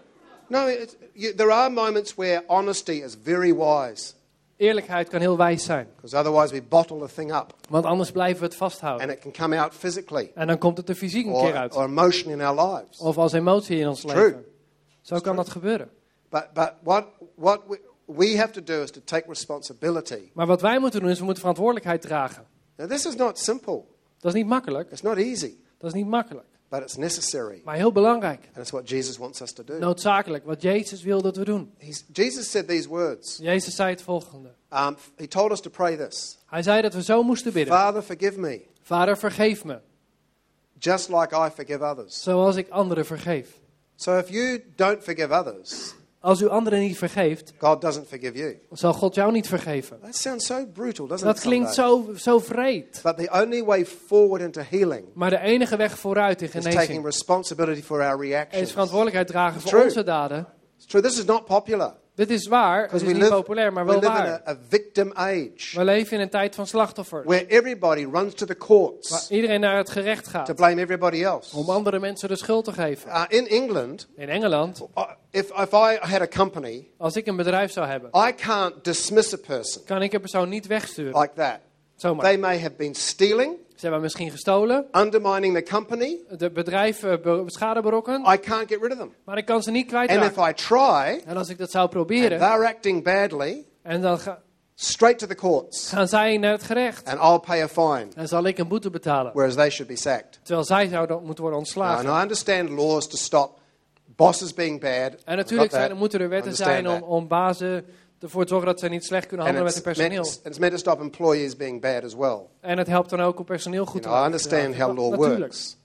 [0.48, 4.12] No, it, you, there are moments where honesty is very wise.
[4.56, 5.88] Eerlijkheid kan heel wijs zijn.
[5.96, 9.08] Because otherwise we bottle the thing up Want anders blijven we het vasthouden.
[9.08, 11.54] and it can come out physically En dan komt het er fysiek een keer or,
[11.56, 11.74] uit.
[11.76, 12.98] or emotion in our lives.
[12.98, 14.24] Of als emotie in ons It's true.
[14.24, 14.44] leven.
[15.00, 15.90] Zo kan dat gebeuren.
[16.30, 17.04] But, but what,
[17.34, 20.30] what we, we have to do is to take responsibility.
[20.32, 22.44] Maar wat wij moeten doen is we moeten verantwoordelijkheid dragen.
[22.76, 23.82] Now, this is not simple.
[24.18, 24.90] Dat is niet makkelijk.
[24.90, 26.46] It's not easy, Dat is niet makkelijk.
[26.74, 27.60] But it's necessary.
[27.64, 28.44] Maar heel belangrijk.
[28.46, 29.78] And it's what Jesus wants us to do.
[29.78, 30.44] Noodzakelijk.
[30.44, 31.72] Wat Jezus wil dat we doen.
[31.78, 33.38] He's, Jesus said these words.
[33.42, 34.48] Jezus zei het volgende.
[34.72, 37.74] Um, he told us to pray this Hij zei dat we zo moesten bidden.
[37.74, 39.80] Father, forgive me, Vader, vergeef me.
[40.78, 42.22] just like I forgive others.
[42.22, 43.48] Zoals ik anderen vergeef.
[43.96, 48.58] So if you don't forgive others, Als u anderen niet vergeeft, God doesn't forgive you.
[48.72, 50.00] zal God jou niet vergeven.
[50.00, 51.42] That sounds so brutal, doesn't Dat it?
[51.42, 53.00] klinkt zo, zo vreed.
[53.02, 56.72] But the only way forward into healing Maar de enige weg vooruit in is taking
[56.72, 58.70] genezing responsibility for our is reactions.
[58.70, 59.84] verantwoordelijkheid dragen voor True.
[59.84, 60.46] onze daden.
[60.76, 61.94] It's true, this is not popular.
[62.14, 64.42] Dit is waar, het is we niet live, populair, maar we wel in waar.
[64.46, 67.24] a, a victim age We leven in een tijd van slachtoffers.
[67.26, 71.22] where everybody runs to the Waar courts iedereen naar het gerecht to gaat blame everybody
[71.24, 71.56] else.
[71.56, 73.08] om andere mensen de schuld te geven.
[73.08, 77.36] Uh, in England, In Engeland, uh, if, if I had a company, als ik een
[77.36, 81.20] bedrijf zou hebben, I can't dismiss a person kan ik een persoon niet wegsturen.
[81.20, 81.58] like that.
[81.96, 82.24] Zomaar.
[82.24, 86.18] They may have been stealing, hebben misschien gestolen, undermining the company.
[86.36, 89.12] de bedrijf eh, be- schade berokkend, I can't get rid of them.
[89.24, 90.50] maar ik kan ze niet And if kwijtraken.
[90.50, 94.42] I try, En als ik dat zou and proberen, they're acting badly, en dan ga-
[94.74, 98.28] straight to the courts, gaan zij naar het gerecht, and I'll pay a fine, dan
[98.28, 99.32] zal ik een boete betalen.
[99.32, 100.38] whereas they should be sacked.
[100.42, 102.08] Terwijl zij zouden moeten worden Now, ontslagen.
[102.08, 103.62] and I understand laws to stop
[104.16, 105.12] bosses being bad.
[105.24, 107.84] En natuurlijk zijn, moeten er wetten zijn om, om bazen
[108.20, 110.40] ervoor zorgen dat ze niet slecht kunnen And handelen met meant, personeel.
[110.50, 112.38] it's meant to stop employees being bad as well.
[112.60, 115.10] En het helpt dan ook om personeel You goed te know, I understand how law
[115.10, 115.38] Natuurlijk.
[115.40, 115.76] works.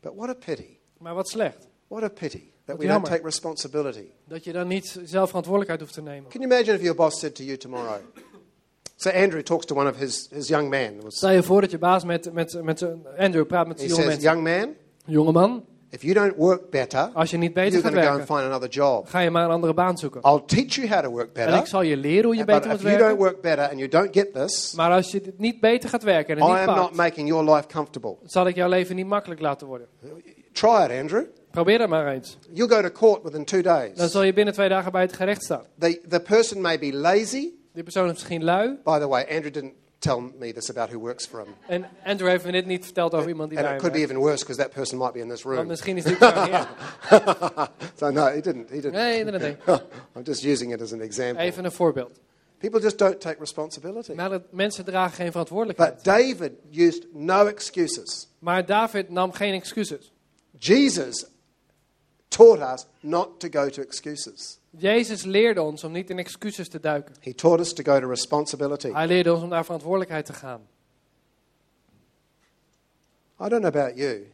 [0.00, 0.76] But what a pity.
[0.98, 1.66] Maar wat slecht.
[1.88, 4.04] What a pity that we don't take responsibility.
[4.24, 6.30] Dat je dan niet zelf verantwoordelijkheid hoeft te nemen.
[6.30, 7.96] Can you imagine if your boss said to you tomorrow,
[8.96, 11.00] so Andrew talks to one of his, his young men.
[11.08, 12.86] Stel je voor dat je baas met, met, met
[13.18, 14.42] Andrew praat met zijn jonge says, mensen.
[14.42, 14.74] young man,
[15.04, 18.10] Jonge man, if you don't work better, als je niet you're beter gaat going to
[18.10, 19.08] go and werken, find another job.
[19.08, 20.20] ga je maar een andere baan zoeken.
[20.22, 21.54] I'll teach you how to work En better.
[21.60, 23.24] ik zal je leren hoe je beter moet if you don't werken.
[23.24, 26.42] work better and you don't get this, Maar als je niet beter gaat werken en
[26.42, 28.16] I het niet am not pakt, making your life comfortable.
[28.24, 29.86] zal ik jouw leven niet makkelijk laten worden.
[30.52, 31.24] Try it, Andrew.
[31.50, 32.38] Probeer dat maar eens.
[32.52, 34.10] You'll go to court within two Dan days.
[34.10, 35.62] zal je binnen twee dagen bij het gerecht staan.
[35.78, 37.50] The, the person may be lazy.
[37.72, 38.78] Die persoon is misschien lui.
[38.84, 41.54] By the way, Andrew didn't tell me this about who works for him.
[41.68, 43.98] En Andrew heeft me dit niet verteld over iemand die And bij it could be
[43.98, 44.12] werkt.
[44.12, 45.66] even worse because that person might be in this Want room.
[45.66, 46.68] misschien is die hier.
[47.98, 48.68] so no, he didn't.
[48.70, 48.92] He didn't.
[48.92, 49.56] Nee, nee, nee.
[50.16, 51.44] I'm just using it as an example.
[51.44, 52.18] Even een voorbeeld.
[52.58, 54.12] People just don't take responsibility.
[54.12, 55.94] Maar dat mensen dragen geen verantwoordelijkheid.
[55.94, 58.28] But David used no excuses.
[58.38, 60.12] Maar David nam geen excuses.
[60.58, 61.26] Jesus
[62.28, 64.57] taught us not to go to excuses.
[64.70, 67.14] Jezus leerde ons om niet in excuses te duiken.
[67.20, 68.92] He taught us to go to responsibility.
[68.92, 70.60] Hij leerde ons om naar verantwoordelijkheid te gaan.
[73.40, 74.26] I don't know about you,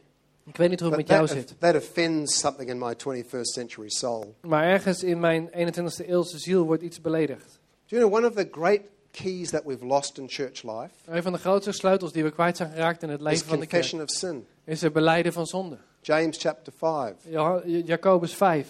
[0.45, 1.53] Ik weet niet hoe het met jou that, zit.
[1.59, 4.35] that offends something in my 21st century soul.
[4.41, 7.59] Maar ergens in mijn 21ste eeuwse ziel wordt iets beledigd.
[7.87, 11.23] Do you know one of the great keys that we've lost in church life Een
[11.23, 13.65] van de grootste sleutels die we kwijt zijn geraakt in het is leven van de
[13.67, 14.47] kerk confession of sin.
[14.63, 15.77] is het beleiden van zonde.
[16.01, 17.13] James chapter 5.
[17.27, 18.67] Ja- Jacobus 5.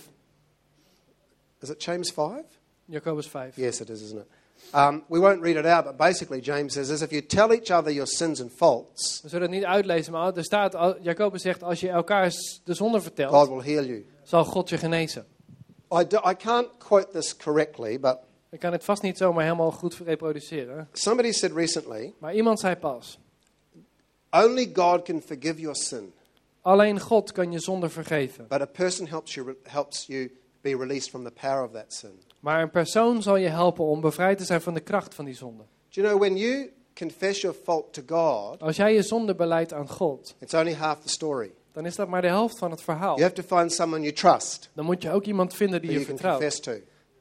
[1.66, 2.44] Is it James 5?
[2.86, 3.58] Jacobus 5.
[3.58, 4.28] Yes, it is, isn't it?
[4.74, 7.72] Um, we won't read it out, but basically, James says is if you tell each
[7.72, 11.64] other your sins and faults, We zullen het niet uitlezen, maar er staat, Jacobus zegt,
[11.64, 12.30] als je elkaar
[12.64, 14.06] de zonde God vertelt, will heal you.
[14.24, 15.26] zal God je genezen.
[15.94, 18.18] I, do, I can't quote this correctly, but
[18.52, 20.88] Ik kan het vast niet zomaar helemaal goed reproduceren.
[20.94, 23.20] somebody said recently Maar iemand zei pas,
[24.32, 26.14] only God can forgive your sin,
[26.62, 28.46] alleen God kan je zonde vergeven.
[28.48, 30.32] but a person helps you, helps you
[30.72, 32.22] be released from the power of that sin.
[32.40, 35.34] Maar een persoon zal je helpen om bevrijd te zijn van de kracht van die
[35.36, 35.64] zonde.
[35.64, 39.74] Do you know, when you confess your fault to God, Als jij je zonde beleidt
[39.74, 41.52] aan God, it's only half the story.
[41.72, 43.18] dan is dat maar de helft van het verhaal.
[43.18, 46.00] You have to find someone you trust Dan moet je ook iemand vinden die je
[46.06, 46.72] vertrouwt, to.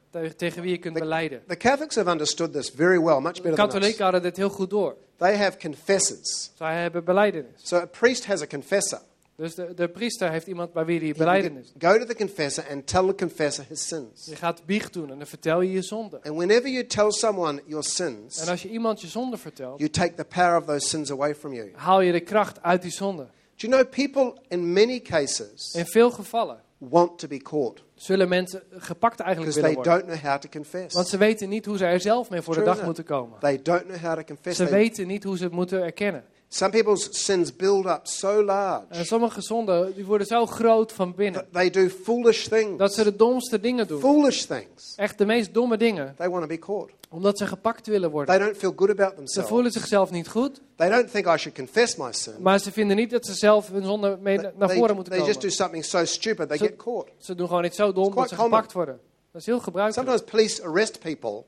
[0.09, 1.43] te- tegen wie je kunt beleiden.
[1.47, 3.73] The Catholics have understood this very well, much De better than us.
[3.73, 4.95] katholieken hadden dit heel goed door.
[5.17, 6.51] They have confessors.
[6.57, 7.51] Zij hebben beleidenis.
[7.63, 8.99] So a priest has a confessor.
[9.37, 11.71] Dus de, de priester heeft iemand bij wie hij beleidenis.
[11.77, 14.25] get- go to the confessor and tell the confessor his sins.
[14.25, 16.19] Je gaat biecht doen en dan vertel je je zonde.
[16.23, 19.89] And whenever you tell someone your sins, En als je iemand je zonde vertelt, you
[19.91, 21.71] take the power of those sins away from you.
[21.75, 23.23] haal je de kracht uit die zonde.
[23.23, 28.29] Do you know people in many cases In veel gevallen want to be caught zullen
[28.29, 30.07] mensen gepakt eigenlijk because willen they worden.
[30.07, 30.93] don't know how to confess.
[30.95, 32.85] Want ze weten niet hoe ze er zelf mee voor de True dag that.
[32.85, 33.39] moeten komen.
[33.39, 34.57] They don't know how to confess.
[34.57, 36.23] Ze weten niet hoe ze het moeten erkennen.
[36.49, 41.15] Some people's sins build up so large En sommige zonden die worden zo groot van
[41.15, 41.47] binnen.
[41.51, 42.77] they do foolish things.
[42.77, 43.99] Dat ze de domste dingen doen.
[43.99, 44.93] Foolish things.
[44.95, 46.13] Echt de meest domme dingen.
[46.17, 46.91] They want to be caught.
[47.09, 48.35] Omdat ze gepakt willen worden.
[48.37, 49.51] They don't feel good about Ze themselves.
[49.51, 50.61] voelen zichzelf niet goed.
[50.75, 52.33] They don't think I should confess my sin.
[52.39, 55.21] Maar ze vinden niet dat ze zelf hun zonde mee They, naar voren moeten they
[55.25, 55.55] just do komen.
[55.55, 57.09] something so stupid they So- get caught.
[57.17, 58.53] Ze doen gewoon iets zo dom dat ze common.
[58.53, 58.99] gepakt worden.
[59.31, 60.07] Dat is heel gebruikelijk.
[60.09, 61.43] Sometimes police arrest people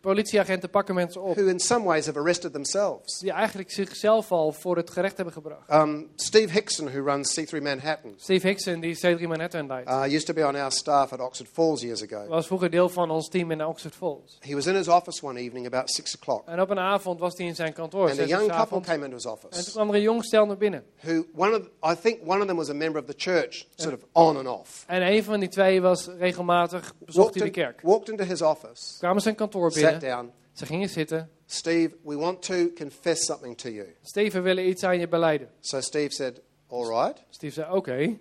[0.00, 1.36] Politieagenten pakken mensen op.
[1.36, 3.18] who, in some ways, have arrested themselves.
[3.18, 5.72] Die eigenlijk zichzelf al voor het gerecht hebben gebracht.
[5.72, 9.88] Um, Steve Hickson, who runs C3 Manhattan, Steve Hickson, die C3 Manhattan leidt.
[9.88, 12.26] uh, used to be on our staff at Oxford Falls years ago.
[12.28, 14.36] was vroeger deel van ons team in Oxford Falls.
[14.40, 17.36] He was in his office one evening about six o'clock, En op een avond was
[17.36, 18.10] hij in zijn kantoor.
[18.10, 19.70] and a young couple came into his En toen office.
[19.70, 20.84] kwam er een jong stel naar binnen.
[21.00, 23.94] Who one of I think one of them was a member of the church, sort
[23.94, 24.84] of on and off.
[24.86, 27.80] En een van die twee was regelmatig, bezocht hij de kerk.
[27.82, 30.32] walked into his office, Kwamen zijn kantoor sat down.
[30.52, 31.30] Ze gingen zitten.
[31.46, 33.86] Steve, we want to confess something to you.
[34.02, 35.48] Steve, we willen iets aan je beleiden.
[35.60, 38.18] So Steve said, "All right, Steve zei, oké.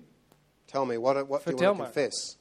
[0.65, 1.91] tell me what, what do you Vertel want to maar.
[1.91, 2.37] confess."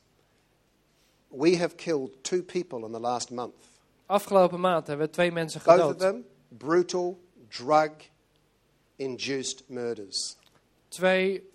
[1.29, 3.55] We have killed two people in the last month.
[4.07, 5.99] Afgelopen maand hebben we twee mensen Both of gedood.
[5.99, 10.37] them brutal, drug-induced murders.
[10.88, 11.49] Twee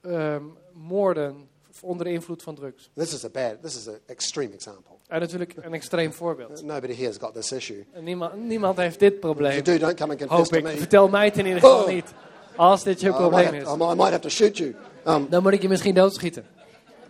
[0.00, 1.48] ehm, moorden
[1.82, 2.90] onder de invloed van drugs.
[2.94, 3.62] This is a bad.
[3.62, 4.94] This is an extreme example.
[5.08, 6.62] En natuurlijk een extreem voorbeeld.
[6.64, 7.86] Nobody here has got this issue.
[7.92, 9.50] En niemand, niemand heeft dit If probleem.
[9.50, 10.62] you do, don't come and confess Hoop to ik.
[10.74, 10.78] me.
[10.80, 11.88] Vertel mij het in ieder geval Oh.
[11.88, 12.12] niet.
[12.56, 13.62] Als dit je might, probleem is.
[13.68, 14.74] I might- I might have to shoot you.
[15.06, 16.44] Um, Dan moet ik je misschien doodschieten.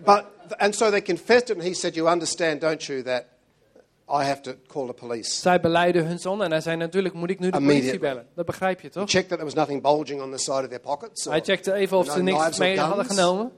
[0.05, 0.25] but
[0.57, 3.25] and so they confessed it, and he said, "You understand, don't you, that
[4.09, 7.31] I have to call the police." Zij beleiden hun zonde en hij zei natuurlijk moet
[7.31, 8.27] ik nu de politie bellen.
[8.35, 9.11] Dat begrijp je toch?
[9.11, 11.25] Checked that there was nothing bulging on the side of their pockets.
[11.25, 13.53] Hij checkte even of ze niks mee hadden genomen.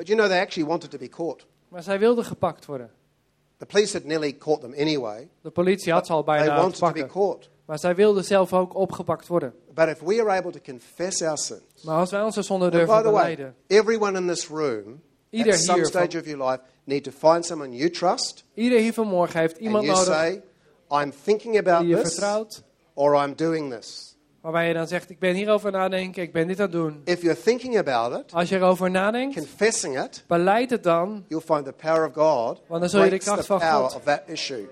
[0.00, 1.46] But you know, they actually wanted to be caught.
[1.68, 2.90] Maar zij wilden gepakt worden.
[3.58, 5.28] The police had nearly caught them anyway.
[5.42, 7.08] De politie had ze al They bijna het wanted to be pakken.
[7.20, 7.48] caught.
[7.64, 9.54] Maar zij wilden zelf ook opgepakt worden.
[9.74, 12.72] But if we are able to confess our sins, Maar als wij onze zonde and
[12.72, 13.54] by durven beleiden.
[13.66, 17.10] everyone in this room, Ieder at some hier, stage van, of your life, need to
[17.10, 20.42] find someone you trust, ieder hier vanmorgen heeft iemand nodig say,
[20.88, 22.62] "I'm thinking about die je this, vertrouwt.
[22.94, 24.09] or I'm doing this."
[24.40, 27.00] Waarbij je dan zegt ik ben hierover nadenken, ik ben dit aan het doen.
[27.04, 31.24] If you're thinking about it, Als je erover nadenkt, confessing it, beleid het dan.
[31.28, 34.02] you'll find the power of God Want dan zul je de kracht van God- of
[34.02, 34.68] that issue.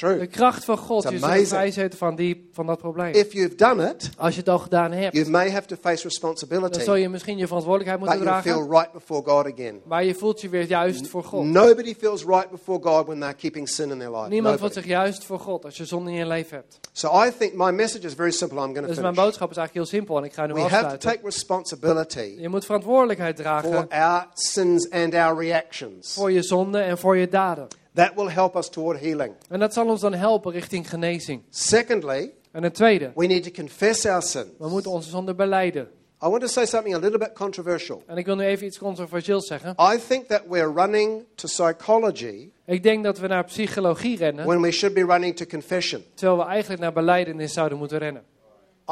[0.00, 1.48] De kracht van God It's zullen amazing.
[1.48, 3.12] vrijzetten van, die, van dat probleem.
[3.14, 5.96] If you've done it, Als je het al gedaan hebt, you may have to face
[6.02, 8.80] dan responsibility, zul je misschien je verantwoordelijkheid but moeten you'll feel dragen.
[8.80, 9.80] right before God again.
[9.84, 11.44] Maar je voelt je weer juist voor God.
[11.44, 14.28] Nobody feels right before God when they're keeping sin in their life.
[14.28, 16.78] Niemand voelt zich juist voor God als je zonde in je leven hebt.
[16.92, 18.56] So I think my message is very simple.
[18.58, 19.24] I'm going to Dus mijn finish.
[19.24, 22.48] boodschap is eigenlijk heel simpel en ik ga nu We have to take responsibility Je
[22.48, 26.12] moet verantwoordelijkheid for dragen our sins and our reactions.
[26.14, 27.66] voor je zonde en voor je daden.
[27.94, 29.34] That will help us toward healing.
[29.48, 31.42] En dat zal ons dan helpen richting genezing.
[31.50, 34.46] Secondly, En het tweede, we need to confess our sins.
[34.58, 35.88] we moeten onze zonde beleiden.
[36.24, 38.02] I want to say something a little bit controversial.
[38.06, 39.74] En ik wil nu even iets controversieels zeggen.
[39.94, 44.60] I think that we're running to psychology Ik denk dat we naar psychologie rennen, when
[44.60, 46.04] we should be running to confession.
[46.14, 48.22] terwijl we eigenlijk naar beleidenis zouden moeten rennen.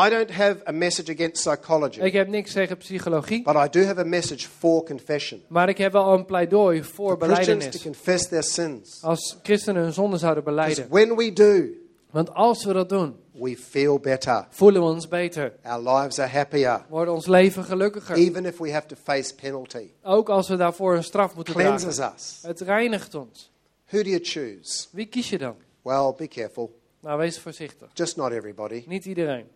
[0.06, 3.84] I don't have a message against psychology, Ik heb niks tegen psychologie, but I do
[3.84, 5.42] have a message for confession.
[5.48, 9.02] maar ik heb wel een pleidooi voor For Christians to confess their sins.
[9.02, 10.86] Als christenen hun zonde zouden beleiden.
[10.88, 11.64] when we do,
[12.10, 14.46] Want als we dat doen, we feel better.
[14.50, 15.52] voelen we ons beter.
[15.62, 16.84] Our lives are happier.
[16.88, 18.16] Wordt ons leven gelukkiger.
[18.16, 19.90] Even if we have to face penalty.
[20.02, 21.76] Ook als we daarvoor een straf moeten dragen.
[21.76, 22.38] Cleanses us.
[22.42, 23.50] Het reinigt ons.
[23.88, 24.86] Who do you choose?
[24.92, 25.54] Wie kies je dan?
[25.82, 26.78] Well, be careful.
[27.00, 27.88] Nou, wees voorzichtig.
[27.94, 28.84] Just not everybody.
[28.86, 29.46] Niet iedereen.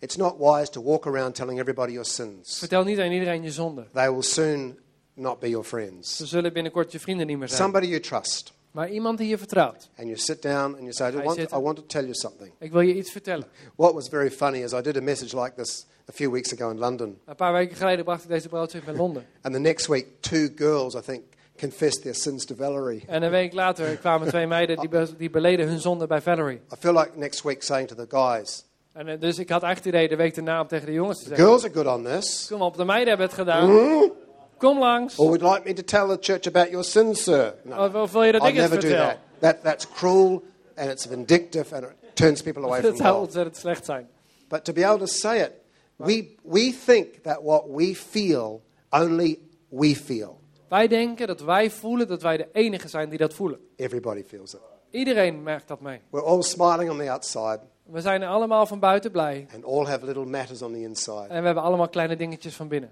[0.00, 2.58] It's not wise to walk around telling everybody your sins.
[2.58, 3.86] Vertel niet aan iedereen je zonde.
[3.92, 4.78] They will soon
[5.14, 6.16] not be your friends.
[6.16, 7.60] Ze zullen binnenkort je vrienden niet meer zijn.
[7.60, 8.52] Somebody you trust.
[8.70, 9.88] Maar iemand die je vertrouwt.
[9.96, 11.38] And you sit down and you say, I want.
[11.38, 12.52] I want to tell you something.
[12.58, 13.46] Ik wil je iets vertellen.
[13.76, 16.70] What was very funny is I did a message like this a few weeks ago
[16.70, 17.18] in London.
[17.24, 19.26] Een paar weken geleden bracht ik deze boodschap in Londen.
[19.42, 21.22] And the next week, two girls, I think,
[21.60, 23.04] confessed their sins to Valerie.
[23.06, 26.60] En een week later kwamen twee meiden die, be- die beleden hun zonde bij Valerie.
[26.72, 28.64] I feel like next week saying to the guys,
[28.98, 31.18] En eh, dus ik had echt het idee de week daarna om tegen de jongens
[31.18, 32.46] te zeggen: girls are good on this.
[32.50, 33.70] Kom op, de meiden hebben het gedaan.
[33.70, 34.12] Hmm?
[34.56, 35.18] Kom langs.
[35.18, 37.54] Or would like me to tell the church about your sins, sir.
[37.62, 39.16] No, Of, of wil je dat I'd ik never do that.
[39.38, 39.62] that.
[39.62, 40.42] That's cruel
[40.76, 43.22] and it's vindictive and it turns people away from Dat zou God.
[43.22, 44.08] ontzettend slecht zijn.
[44.48, 45.50] But to be able to say it,
[45.96, 50.40] we, we think that what we feel, only we feel.
[50.68, 53.58] Wij denken dat wij voelen dat wij de enige zijn die dat voelen.
[53.76, 54.60] Everybody feels it.
[54.90, 56.00] Iedereen merkt dat mee.
[56.10, 59.46] We're all smiling on the outside We zijn allemaal van buiten blij.
[59.54, 61.26] and all have little matters on the inside.
[61.28, 62.90] En we hebben allemaal kleine dingetjes van binnen.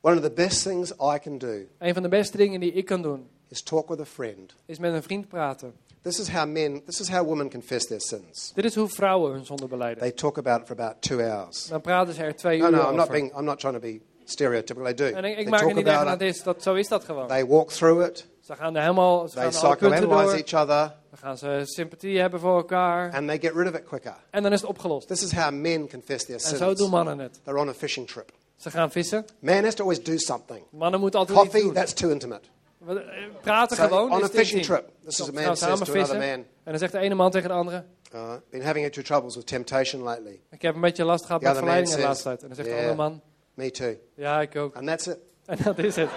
[0.00, 2.84] One of the best things I can do Een van de beste dingen die ik
[2.84, 4.54] kan doen, is talk with a friend.
[4.66, 5.74] is met een vriend praten.
[6.02, 8.52] This is how men, this is how women confess their sins.
[8.54, 9.98] Dit is hoe vrouwen hun zonde beleiden.
[10.02, 11.66] They talk about it for about two hours.
[11.66, 12.96] Dan praten ze er twee No, uur no, I'm over.
[12.96, 14.94] not being, I'm not trying to be stereotypical.
[14.94, 15.16] They do.
[15.16, 16.20] en ik, ik maak er niet aan, it.
[16.20, 17.26] is, dat, zo is dat gewoon.
[17.26, 18.26] They walk through it.
[18.40, 20.08] Ze gaan er helemaal, ze They gaan alle punten door.
[20.08, 23.12] psychoanalyze each other Dan gaan ze sympathie hebben voor elkaar.
[23.12, 24.14] and they get rid of it quicker.
[24.30, 25.08] En dan is het opgelost.
[25.08, 26.90] This is how men confess their En zo doen sins.
[26.90, 27.40] mannen het.
[27.44, 28.32] They're on a fishing trip.
[28.56, 29.24] Ze gaan vissen.
[29.38, 30.60] Man has to always do something.
[30.70, 31.74] Mannen moeten altijd iets Coffee, doen.
[31.74, 32.40] that's too intimate.
[32.78, 34.10] We eh, praten So, gewoon.
[34.12, 36.18] on a fishing trip, this is a man says to another vissen.
[36.18, 37.84] man, En dan zegt de ene man tegen de andere.
[38.14, 40.40] uh, been having into troubles with temptation lately.
[40.50, 42.40] Ik heb een beetje last gehad met de man verleiding de laatste tijd.
[42.42, 42.88] En dan zegt de yeah.
[42.90, 43.20] andere man.
[43.54, 43.94] Me too.
[44.14, 44.74] Ja, ik ook.
[44.76, 45.18] And that's it.
[45.46, 46.08] En dat is het.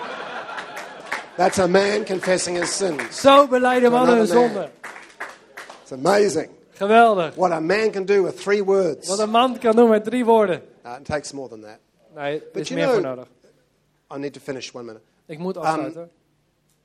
[1.40, 3.22] That's a man confessing his sins.
[3.22, 4.70] Zo beleiden mannen hun zonde.
[5.82, 7.36] It's amazing Geweldig.
[7.36, 9.08] what a man can do with three words.
[9.08, 10.62] Wat een man kan doen met drie woorden.
[10.86, 11.80] Uh, it takes more than that.
[12.16, 13.28] Nee, er is meer voor nodig.
[14.16, 15.04] I need to finish one minute.
[15.26, 16.10] Ik moet afsluiten.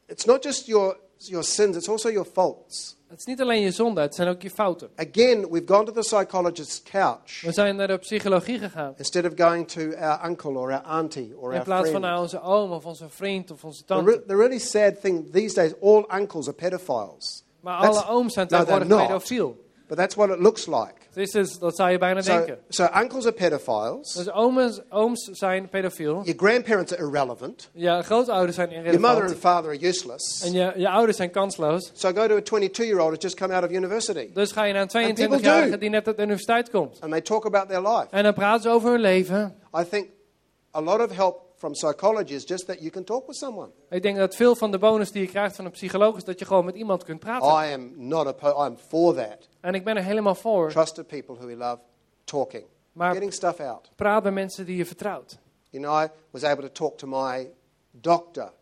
[0.07, 2.97] It's not just your, your sins, it's also your faults.
[3.15, 4.89] Het is niet alleen je zonde, het zijn ook je fouten.
[4.97, 8.95] Again, we've gone to the psychologist's couch We zijn naar de psychologie gegaan.
[8.97, 12.21] instead of going to our uncle or our auntie or In our plaats van naar
[12.21, 14.25] onze oom of onze vriend of onze The, re- tante.
[14.27, 17.45] the really sad thing these days, all uncles are pedophiles.
[17.61, 19.07] Maar That's- alle ooms zijn No, tegenwoordig not.
[19.07, 19.64] pedofiel.
[19.87, 20.95] But that's what it looks like.
[21.13, 22.59] Dus, dus dat zou je bijna So, denken.
[22.69, 24.13] so uncles are pedophiles.
[24.13, 26.23] Dus ooms, ooms zijn pedofiel.
[26.25, 27.69] Your grandparents are irrelevant.
[27.73, 29.39] Je grootouders zijn Your mother and irrelevant.
[29.41, 30.43] father are useless.
[30.43, 31.91] En je, je ouders zijn kansloos.
[31.95, 34.83] So go to a 22-year-old who's just come out of university, Dus ga je naar
[34.95, 35.77] een people 22-jarige do.
[35.79, 37.01] die net uit de universiteit komt.
[37.01, 38.07] and they talk about their life.
[38.11, 39.55] En dan praten ze over hun leven.
[39.81, 40.09] I think
[40.77, 43.69] a lot of help from psychology is just that you can talk with someone.
[43.91, 46.39] Ik denk dat veel van de bonus die je krijgt van een psycholoog is dat
[46.39, 47.49] je gewoon met iemand kunt praten.
[47.69, 48.69] I am not opposed.
[48.69, 49.49] I'm for that.
[49.65, 50.71] En ik ben er helemaal voor.
[50.71, 51.79] Trusted people who we love
[52.25, 53.91] talking, Maar getting stuff out.
[53.97, 55.39] praat met mensen die je vertrouwt.
[55.71, 57.51] You know, I was able to talk to my
[57.91, 58.53] doctor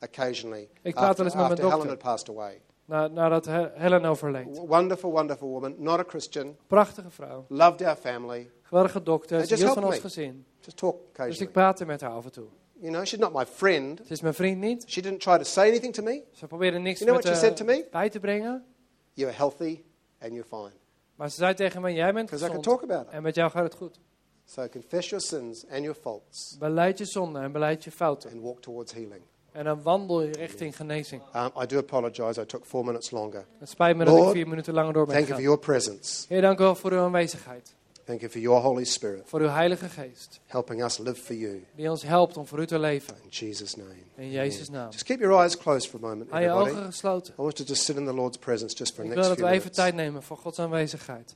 [0.00, 1.88] occasionally Ik praat after, wel eens met mijn after Helen dokter.
[1.88, 2.60] had passed away.
[2.84, 4.58] Na, nadat He- Helen overleed.
[4.66, 7.44] Wonderful, wonderful woman, not a Christian, Prachtige vrouw.
[7.48, 8.50] loved our family.
[8.62, 9.46] Geweldige dokter.
[9.46, 10.00] Ze hield van ons me.
[10.00, 10.44] gezin.
[10.60, 11.52] Just talk Dus ik occasionally.
[11.52, 12.46] praatte met haar af en toe.
[12.72, 14.00] You know, she's not my friend.
[14.06, 14.84] Ze is mijn vriend niet.
[14.86, 16.22] She didn't try to say anything to me.
[16.32, 17.86] Ze probeerde niks You know met, what she said to me?
[17.90, 18.64] bij te brengen.
[19.12, 19.82] You're healthy
[20.22, 20.72] and you're fine.
[21.16, 22.80] Maar ze zei tegen me, jij bent Because I can gezond.
[22.80, 23.12] talk about it.
[23.12, 23.98] En met jou gaat het goed.
[24.44, 28.30] So confess your sins and your faults Beleid je zonde en beleid je fouten.
[28.30, 29.22] and walk towards healing.
[29.52, 31.22] En dan wandel je richting genezing.
[31.36, 32.40] Um, I do apologize.
[32.40, 33.46] I took four minutes longer.
[33.58, 35.64] Het spijt me dat Lord, ik vier minuten langer door ben Thank you for gegaan.
[35.70, 36.24] your presence.
[36.28, 37.74] Heer, dank u wel voor uw aanwezigheid.
[38.04, 40.40] Thank you for your Holy Spirit Voor uw heilige geest.
[40.46, 41.64] helping us live for you.
[41.76, 43.14] Die ons helpt om voor u te leven.
[43.22, 43.94] In Jesus' name.
[44.16, 44.90] In Jezus' naam.
[44.90, 47.32] Just keep your eyes closed for a moment, Hou je ogen gesloten.
[47.38, 49.28] I want you to just sit in the Lord's presence just for the Ik next
[49.28, 49.76] wil dat few we even minutes.
[49.76, 51.34] tijd nemen voor Gods aanwezigheid.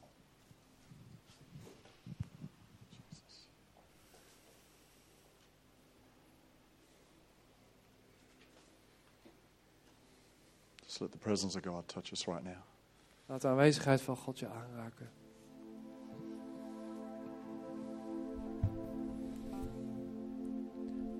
[10.84, 12.62] Just let the presence of God touch us right now.
[13.28, 15.10] Laat de aanwezigheid van God je aanraken.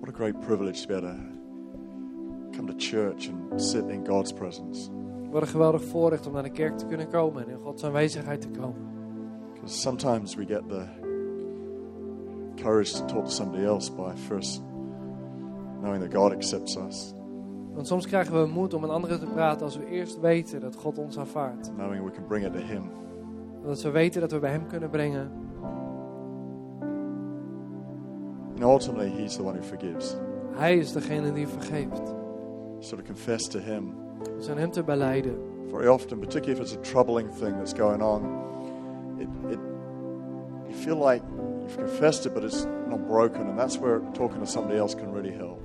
[0.07, 4.33] What a great privilege to be able to come to church and sit in God's
[4.33, 4.89] presence.
[5.31, 8.41] Wat een geweldig voorrecht om naar de kerk te kunnen komen en in Gods aanwezigheid
[8.41, 8.81] te komen.
[9.53, 10.85] Because sometimes we get the
[12.55, 14.61] courage to talk to somebody else by first
[15.81, 17.13] knowing that God accepts us,
[17.73, 20.75] Want soms krijgen we moed om een andere te praten als we eerst weten dat
[20.75, 21.71] God ons aanvaardt.
[21.75, 22.83] knowing we can bring it to Him.
[23.63, 25.31] Dat we weten dat we bij Hem kunnen brengen.
[28.57, 30.15] And ultimately, He's the one who forgives.
[30.55, 32.15] Hij is degene die vergeeft.
[32.79, 33.93] So to confess to Him,
[34.37, 35.37] Dus aan Hem te beleiden.
[35.71, 38.21] very often, particularly if it's a troubling thing that's going on,
[39.19, 39.59] it, it,
[40.67, 41.21] you feel like
[41.61, 43.41] you've confessed it, but it's not broken.
[43.47, 45.59] And that's where talking to somebody else can really help.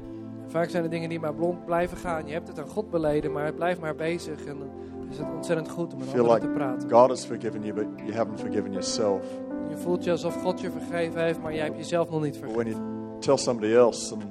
[0.46, 2.26] Vaak zijn er dingen die maar blond blijven gaan.
[2.26, 4.44] Je hebt het aan God beleden, maar het blijft maar bezig.
[4.44, 4.68] En dan
[5.10, 6.90] is het ontzettend goed om met anderen like te praten.
[6.90, 9.22] God has forgiven you, but you haven't forgiven yourself.
[9.68, 12.52] Je voelt je alsof God je vergeven heeft, maar jij hebt jezelf nog niet But
[12.52, 12.80] when vergeven.
[13.10, 14.22] you tell somebody else, and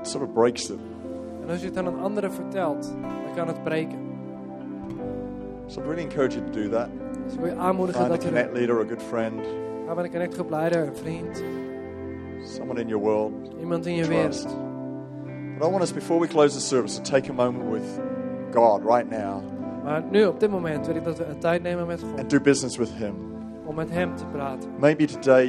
[0.00, 0.78] it sort of breaks it.
[1.44, 3.98] En als je het aan een andere vertelt, dan kan het breken.
[5.66, 6.88] So I really encourage you to do that.
[7.24, 9.40] Dus ik wil je aanmoedigen Find a dat je connect leader or a good friend,
[9.86, 11.42] ga een connectgroep leider, een vriend,
[12.42, 13.32] someone in your world.
[13.60, 14.46] iemand in je wereld.
[15.58, 18.00] But I want us, before we close the service, to take a moment with
[18.54, 19.42] God right now
[19.84, 22.18] Maar nu, op dit moment, wil ik dat we een tijd nemen met God.
[22.18, 23.14] and do business with Him.
[23.72, 24.70] Om met Hem te praten.
[24.78, 25.46] Maybe today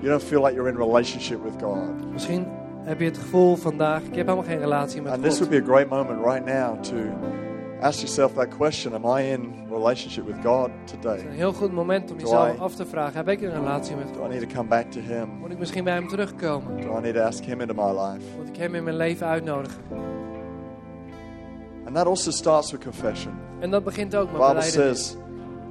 [0.00, 2.12] you don't feel like you're in relationship with God.
[2.12, 2.46] Misschien
[2.84, 5.48] heb je het gevoel vandaag, ik heb helemaal geen relatie met And this God.
[5.48, 6.94] would be a great moment right now to
[7.80, 11.18] ask yourself that question Am I in relationship with God Het is today?
[11.18, 14.14] een heel goed moment om jezelf af te vragen, heb ik een relatie met Do
[14.14, 14.28] I God?
[14.28, 15.28] need to come back to Him?
[15.40, 16.80] Moet ik misschien bij Hem terugkomen?
[16.80, 18.26] Do I need to ask Him into my life?
[18.36, 19.82] Moet ik Hem in mijn leven uitnodigen?
[21.86, 23.32] And that also starts with confession.
[23.60, 25.16] En dat begint ook met says,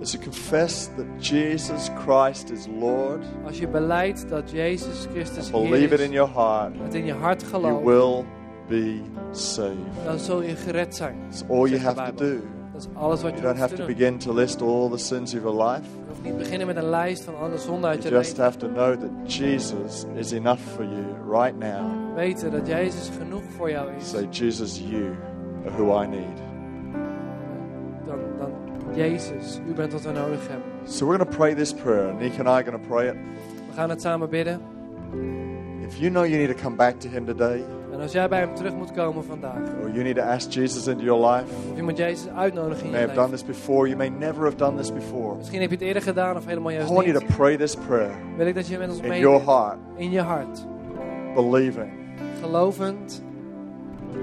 [0.01, 5.61] as you confess that Jesus Christ is Lord, Als je beleidt dat Jezus Christus Heer
[5.69, 8.25] believe it is, in your heart, het in je hart you gelooft, will
[8.67, 9.75] be saved.
[10.05, 11.15] dan zul je gered zijn.
[11.29, 12.35] That's all you have to do.
[12.73, 13.95] Dat is alles wat You je don't hoeft have to doen.
[13.95, 15.81] begin to list all the sins of your life.
[15.81, 18.43] Je hoeft niet beginnen met een lijst van alle zonden uit je You just leven.
[18.43, 21.03] have to know that Jesus is enough for you
[21.41, 22.15] right now.
[22.15, 24.09] Weten dat Jezus genoeg voor jou is.
[24.09, 25.03] Say, Jesus, you
[25.65, 26.41] are who I need.
[28.95, 30.65] Jezus, u bent wat we nodig hebben.
[30.83, 32.13] So we're going to pray this prayer.
[32.13, 33.15] Nick and I are going to pray it.
[33.67, 34.61] We gaan het samen bidden.
[35.87, 37.63] If you know you need to come back to Him today,
[37.93, 40.87] En als jij bij hem terug moet komen vandaag, or you need to ask Jesus
[40.87, 43.45] into your life, of je moet Jezus uitnodigen you in may je have done this
[43.45, 45.35] before, you may never have done this before.
[45.35, 47.75] Misschien heb je het eerder gedaan of helemaal I juist want you to pray this
[47.75, 50.65] prayer Wil ik dat je met ons in your heart, In je hart.
[51.35, 51.91] believing
[52.41, 53.23] Gelovend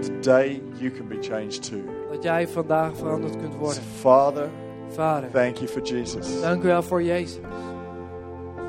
[0.01, 2.00] today you can be changed too.
[2.11, 3.83] Dat jij vandaag veranderd kunt worden.
[3.83, 4.49] Father,
[4.89, 6.41] Vader, thank you for Jesus.
[6.41, 7.41] dank u wel voor Jezus.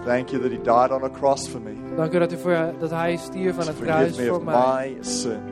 [0.05, 1.95] Thank you that He died on a cross for me.
[1.95, 4.97] Dank u dat, u voor, dat hij stierf aan het kruis voor mij.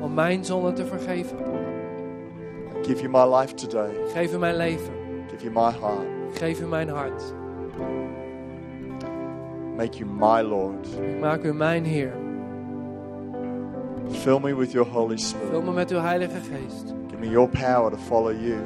[0.01, 1.37] Om mijn zonde te vergeven.
[1.37, 3.89] I give you my life today.
[4.13, 4.93] Geef u mijn leven.
[5.29, 6.07] Give you my heart.
[6.31, 7.33] Ik geef u mijn hart.
[9.77, 10.87] Make you my Lord.
[10.87, 12.13] Ik maak u mijn Heer.
[14.11, 15.63] Fill me with your Holy Vul Spirit.
[15.63, 16.98] me met uw Heilige Geest.
[17.19, 18.57] Give me your power to follow you.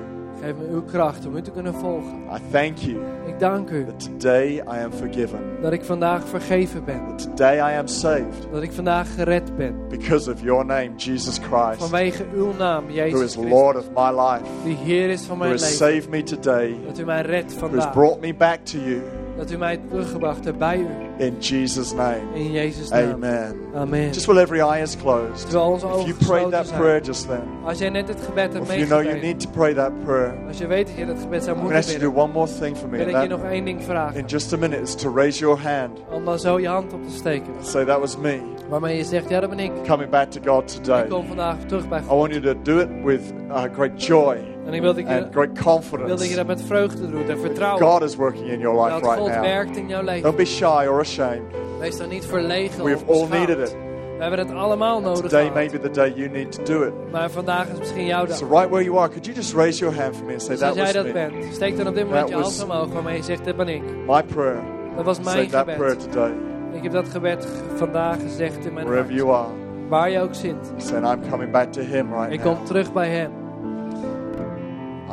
[0.41, 2.23] Geef me uw kracht om u te kunnen volgen.
[2.35, 2.97] I thank you
[3.27, 5.39] Ik dank u that today I am forgiven.
[5.61, 7.01] dat ik vandaag vergeven ben.
[7.07, 9.75] That today I am saved Dat ik vandaag gered ben.
[9.89, 13.51] because of your name, Jesus Christ, Vanwege uw naam, who Jezus is Christus.
[13.51, 15.93] Lord of my life, Die Heer is van who mijn has leven.
[15.95, 17.93] saved me today, Dat u mij redt who has vandaag.
[17.93, 19.01] brought me back to you.
[19.37, 20.87] Dat u mij teruggebracht hebt bij u.
[21.17, 22.21] In Jesus' name.
[22.33, 23.11] In Jezus' naam.
[23.11, 23.55] Amen.
[23.75, 24.11] Amen.
[24.11, 25.47] Just while every eye is closed.
[25.47, 26.79] If you prayed that zijn.
[26.79, 29.49] prayer just then, Als jij net het gebed hebt if you know you need to
[29.49, 31.77] pray that prayer, Als je weet dat je dat gebed zou I'm going to moeten
[31.77, 32.15] ask you to bidden.
[32.15, 32.97] do one more thing for me.
[32.97, 34.19] Wil ik je nog één ding vragen.
[34.19, 35.99] in just a minute, is to raise your hand.
[36.11, 37.53] Om dan zo je hand op te steken.
[37.61, 39.71] Say, that was me Waarmee je zegt, ja dat ben ik.
[39.87, 41.03] coming back to God today.
[41.03, 42.17] Ik kom vandaag terug bij I God.
[42.19, 45.27] want you to do it with uh, great joy En ik wil dat je, and
[45.31, 46.35] great wil dat je confidence.
[46.35, 47.81] dat met vreugde doet en vertrouwen.
[47.87, 49.41] God is working in your life dat right God now.
[49.41, 50.21] werkt in jouw leven.
[50.23, 51.41] Don't be shy or ashamed.
[51.79, 53.75] Wees dan niet verlegen We of have all needed it.
[54.17, 56.93] We hebben het allemaal nodig Today may be the day you need to do it.
[57.11, 58.35] Maar vandaag is misschien jouw dag.
[58.37, 60.55] So right where you are, could you just raise your hand for me and say,
[60.55, 61.39] Dus als that jij was dat me.
[61.39, 63.67] bent, steek dan op dit moment That je hand omhoog waarmee je zegt, dit ben
[63.67, 63.81] ik.
[64.07, 64.59] My prayer.
[64.95, 66.31] Dat was Say mijn that prayer today.
[66.73, 69.23] Ik heb dat gebed vandaag gezegd in mijn Wherever hart.
[69.25, 69.51] you are.
[69.89, 70.73] Waar je ook zit.
[70.77, 72.55] Saying, I'm coming back to Him right Ik now.
[72.55, 73.31] kom terug bij hem.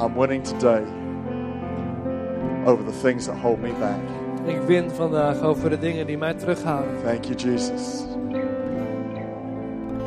[0.02, 0.82] I'm winning today
[2.64, 3.98] over the things that hold me back.
[4.54, 6.90] Ik win vandaag over de dingen die mij terughouden.
[7.04, 8.04] Thank you, Jesus.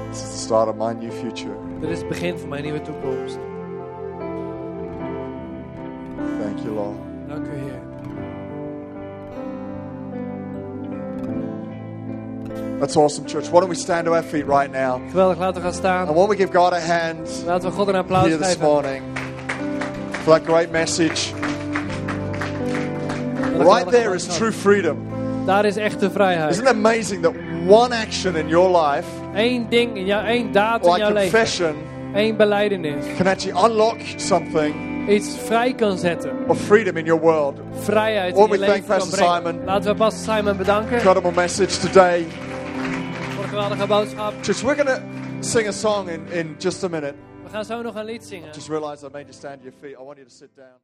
[0.10, 1.54] This is the start of my new future.
[1.80, 3.40] Dit is het begin van mijn nieuwe toekomst.
[6.42, 6.96] Thank you, Lord.
[12.84, 13.48] That's awesome, church.
[13.50, 15.00] Why don't we stand to our feet right now?
[15.14, 16.08] Geweldig, laten we gaan And staan.
[16.08, 18.68] why don't we give God a hand Laten we God een applaus here this geven.
[18.68, 19.02] morning
[20.26, 21.32] for that great message.
[23.58, 24.98] Right there is true freedom.
[25.46, 26.50] Daar is echte vrijheid.
[26.52, 27.34] Isn't it amazing that
[27.68, 31.30] one action in your life, Eén ding, in jou, één daad in like jouw leven.
[31.32, 31.76] confession,
[32.14, 33.06] Eén beleidenis.
[33.18, 34.76] can actually unlock something
[35.10, 36.32] Iets vrij kan zetten.
[36.48, 37.60] of freedom in your world?
[37.84, 39.36] Vrijheid in je we thank leven kan Pastor brengen.
[39.44, 39.66] Simon.
[39.66, 42.26] Laten we Pastor Simon bedanken Incredible message today.
[43.54, 44.34] Geweldige boodschap.
[44.44, 45.02] Church, we're going to
[45.42, 47.14] sing a song in, in just a minute.
[47.44, 48.52] We gaan zo nog een lied zingen.
[48.54, 50.00] Just realize I made you stand to your feet.
[50.00, 50.84] I want you to sit down.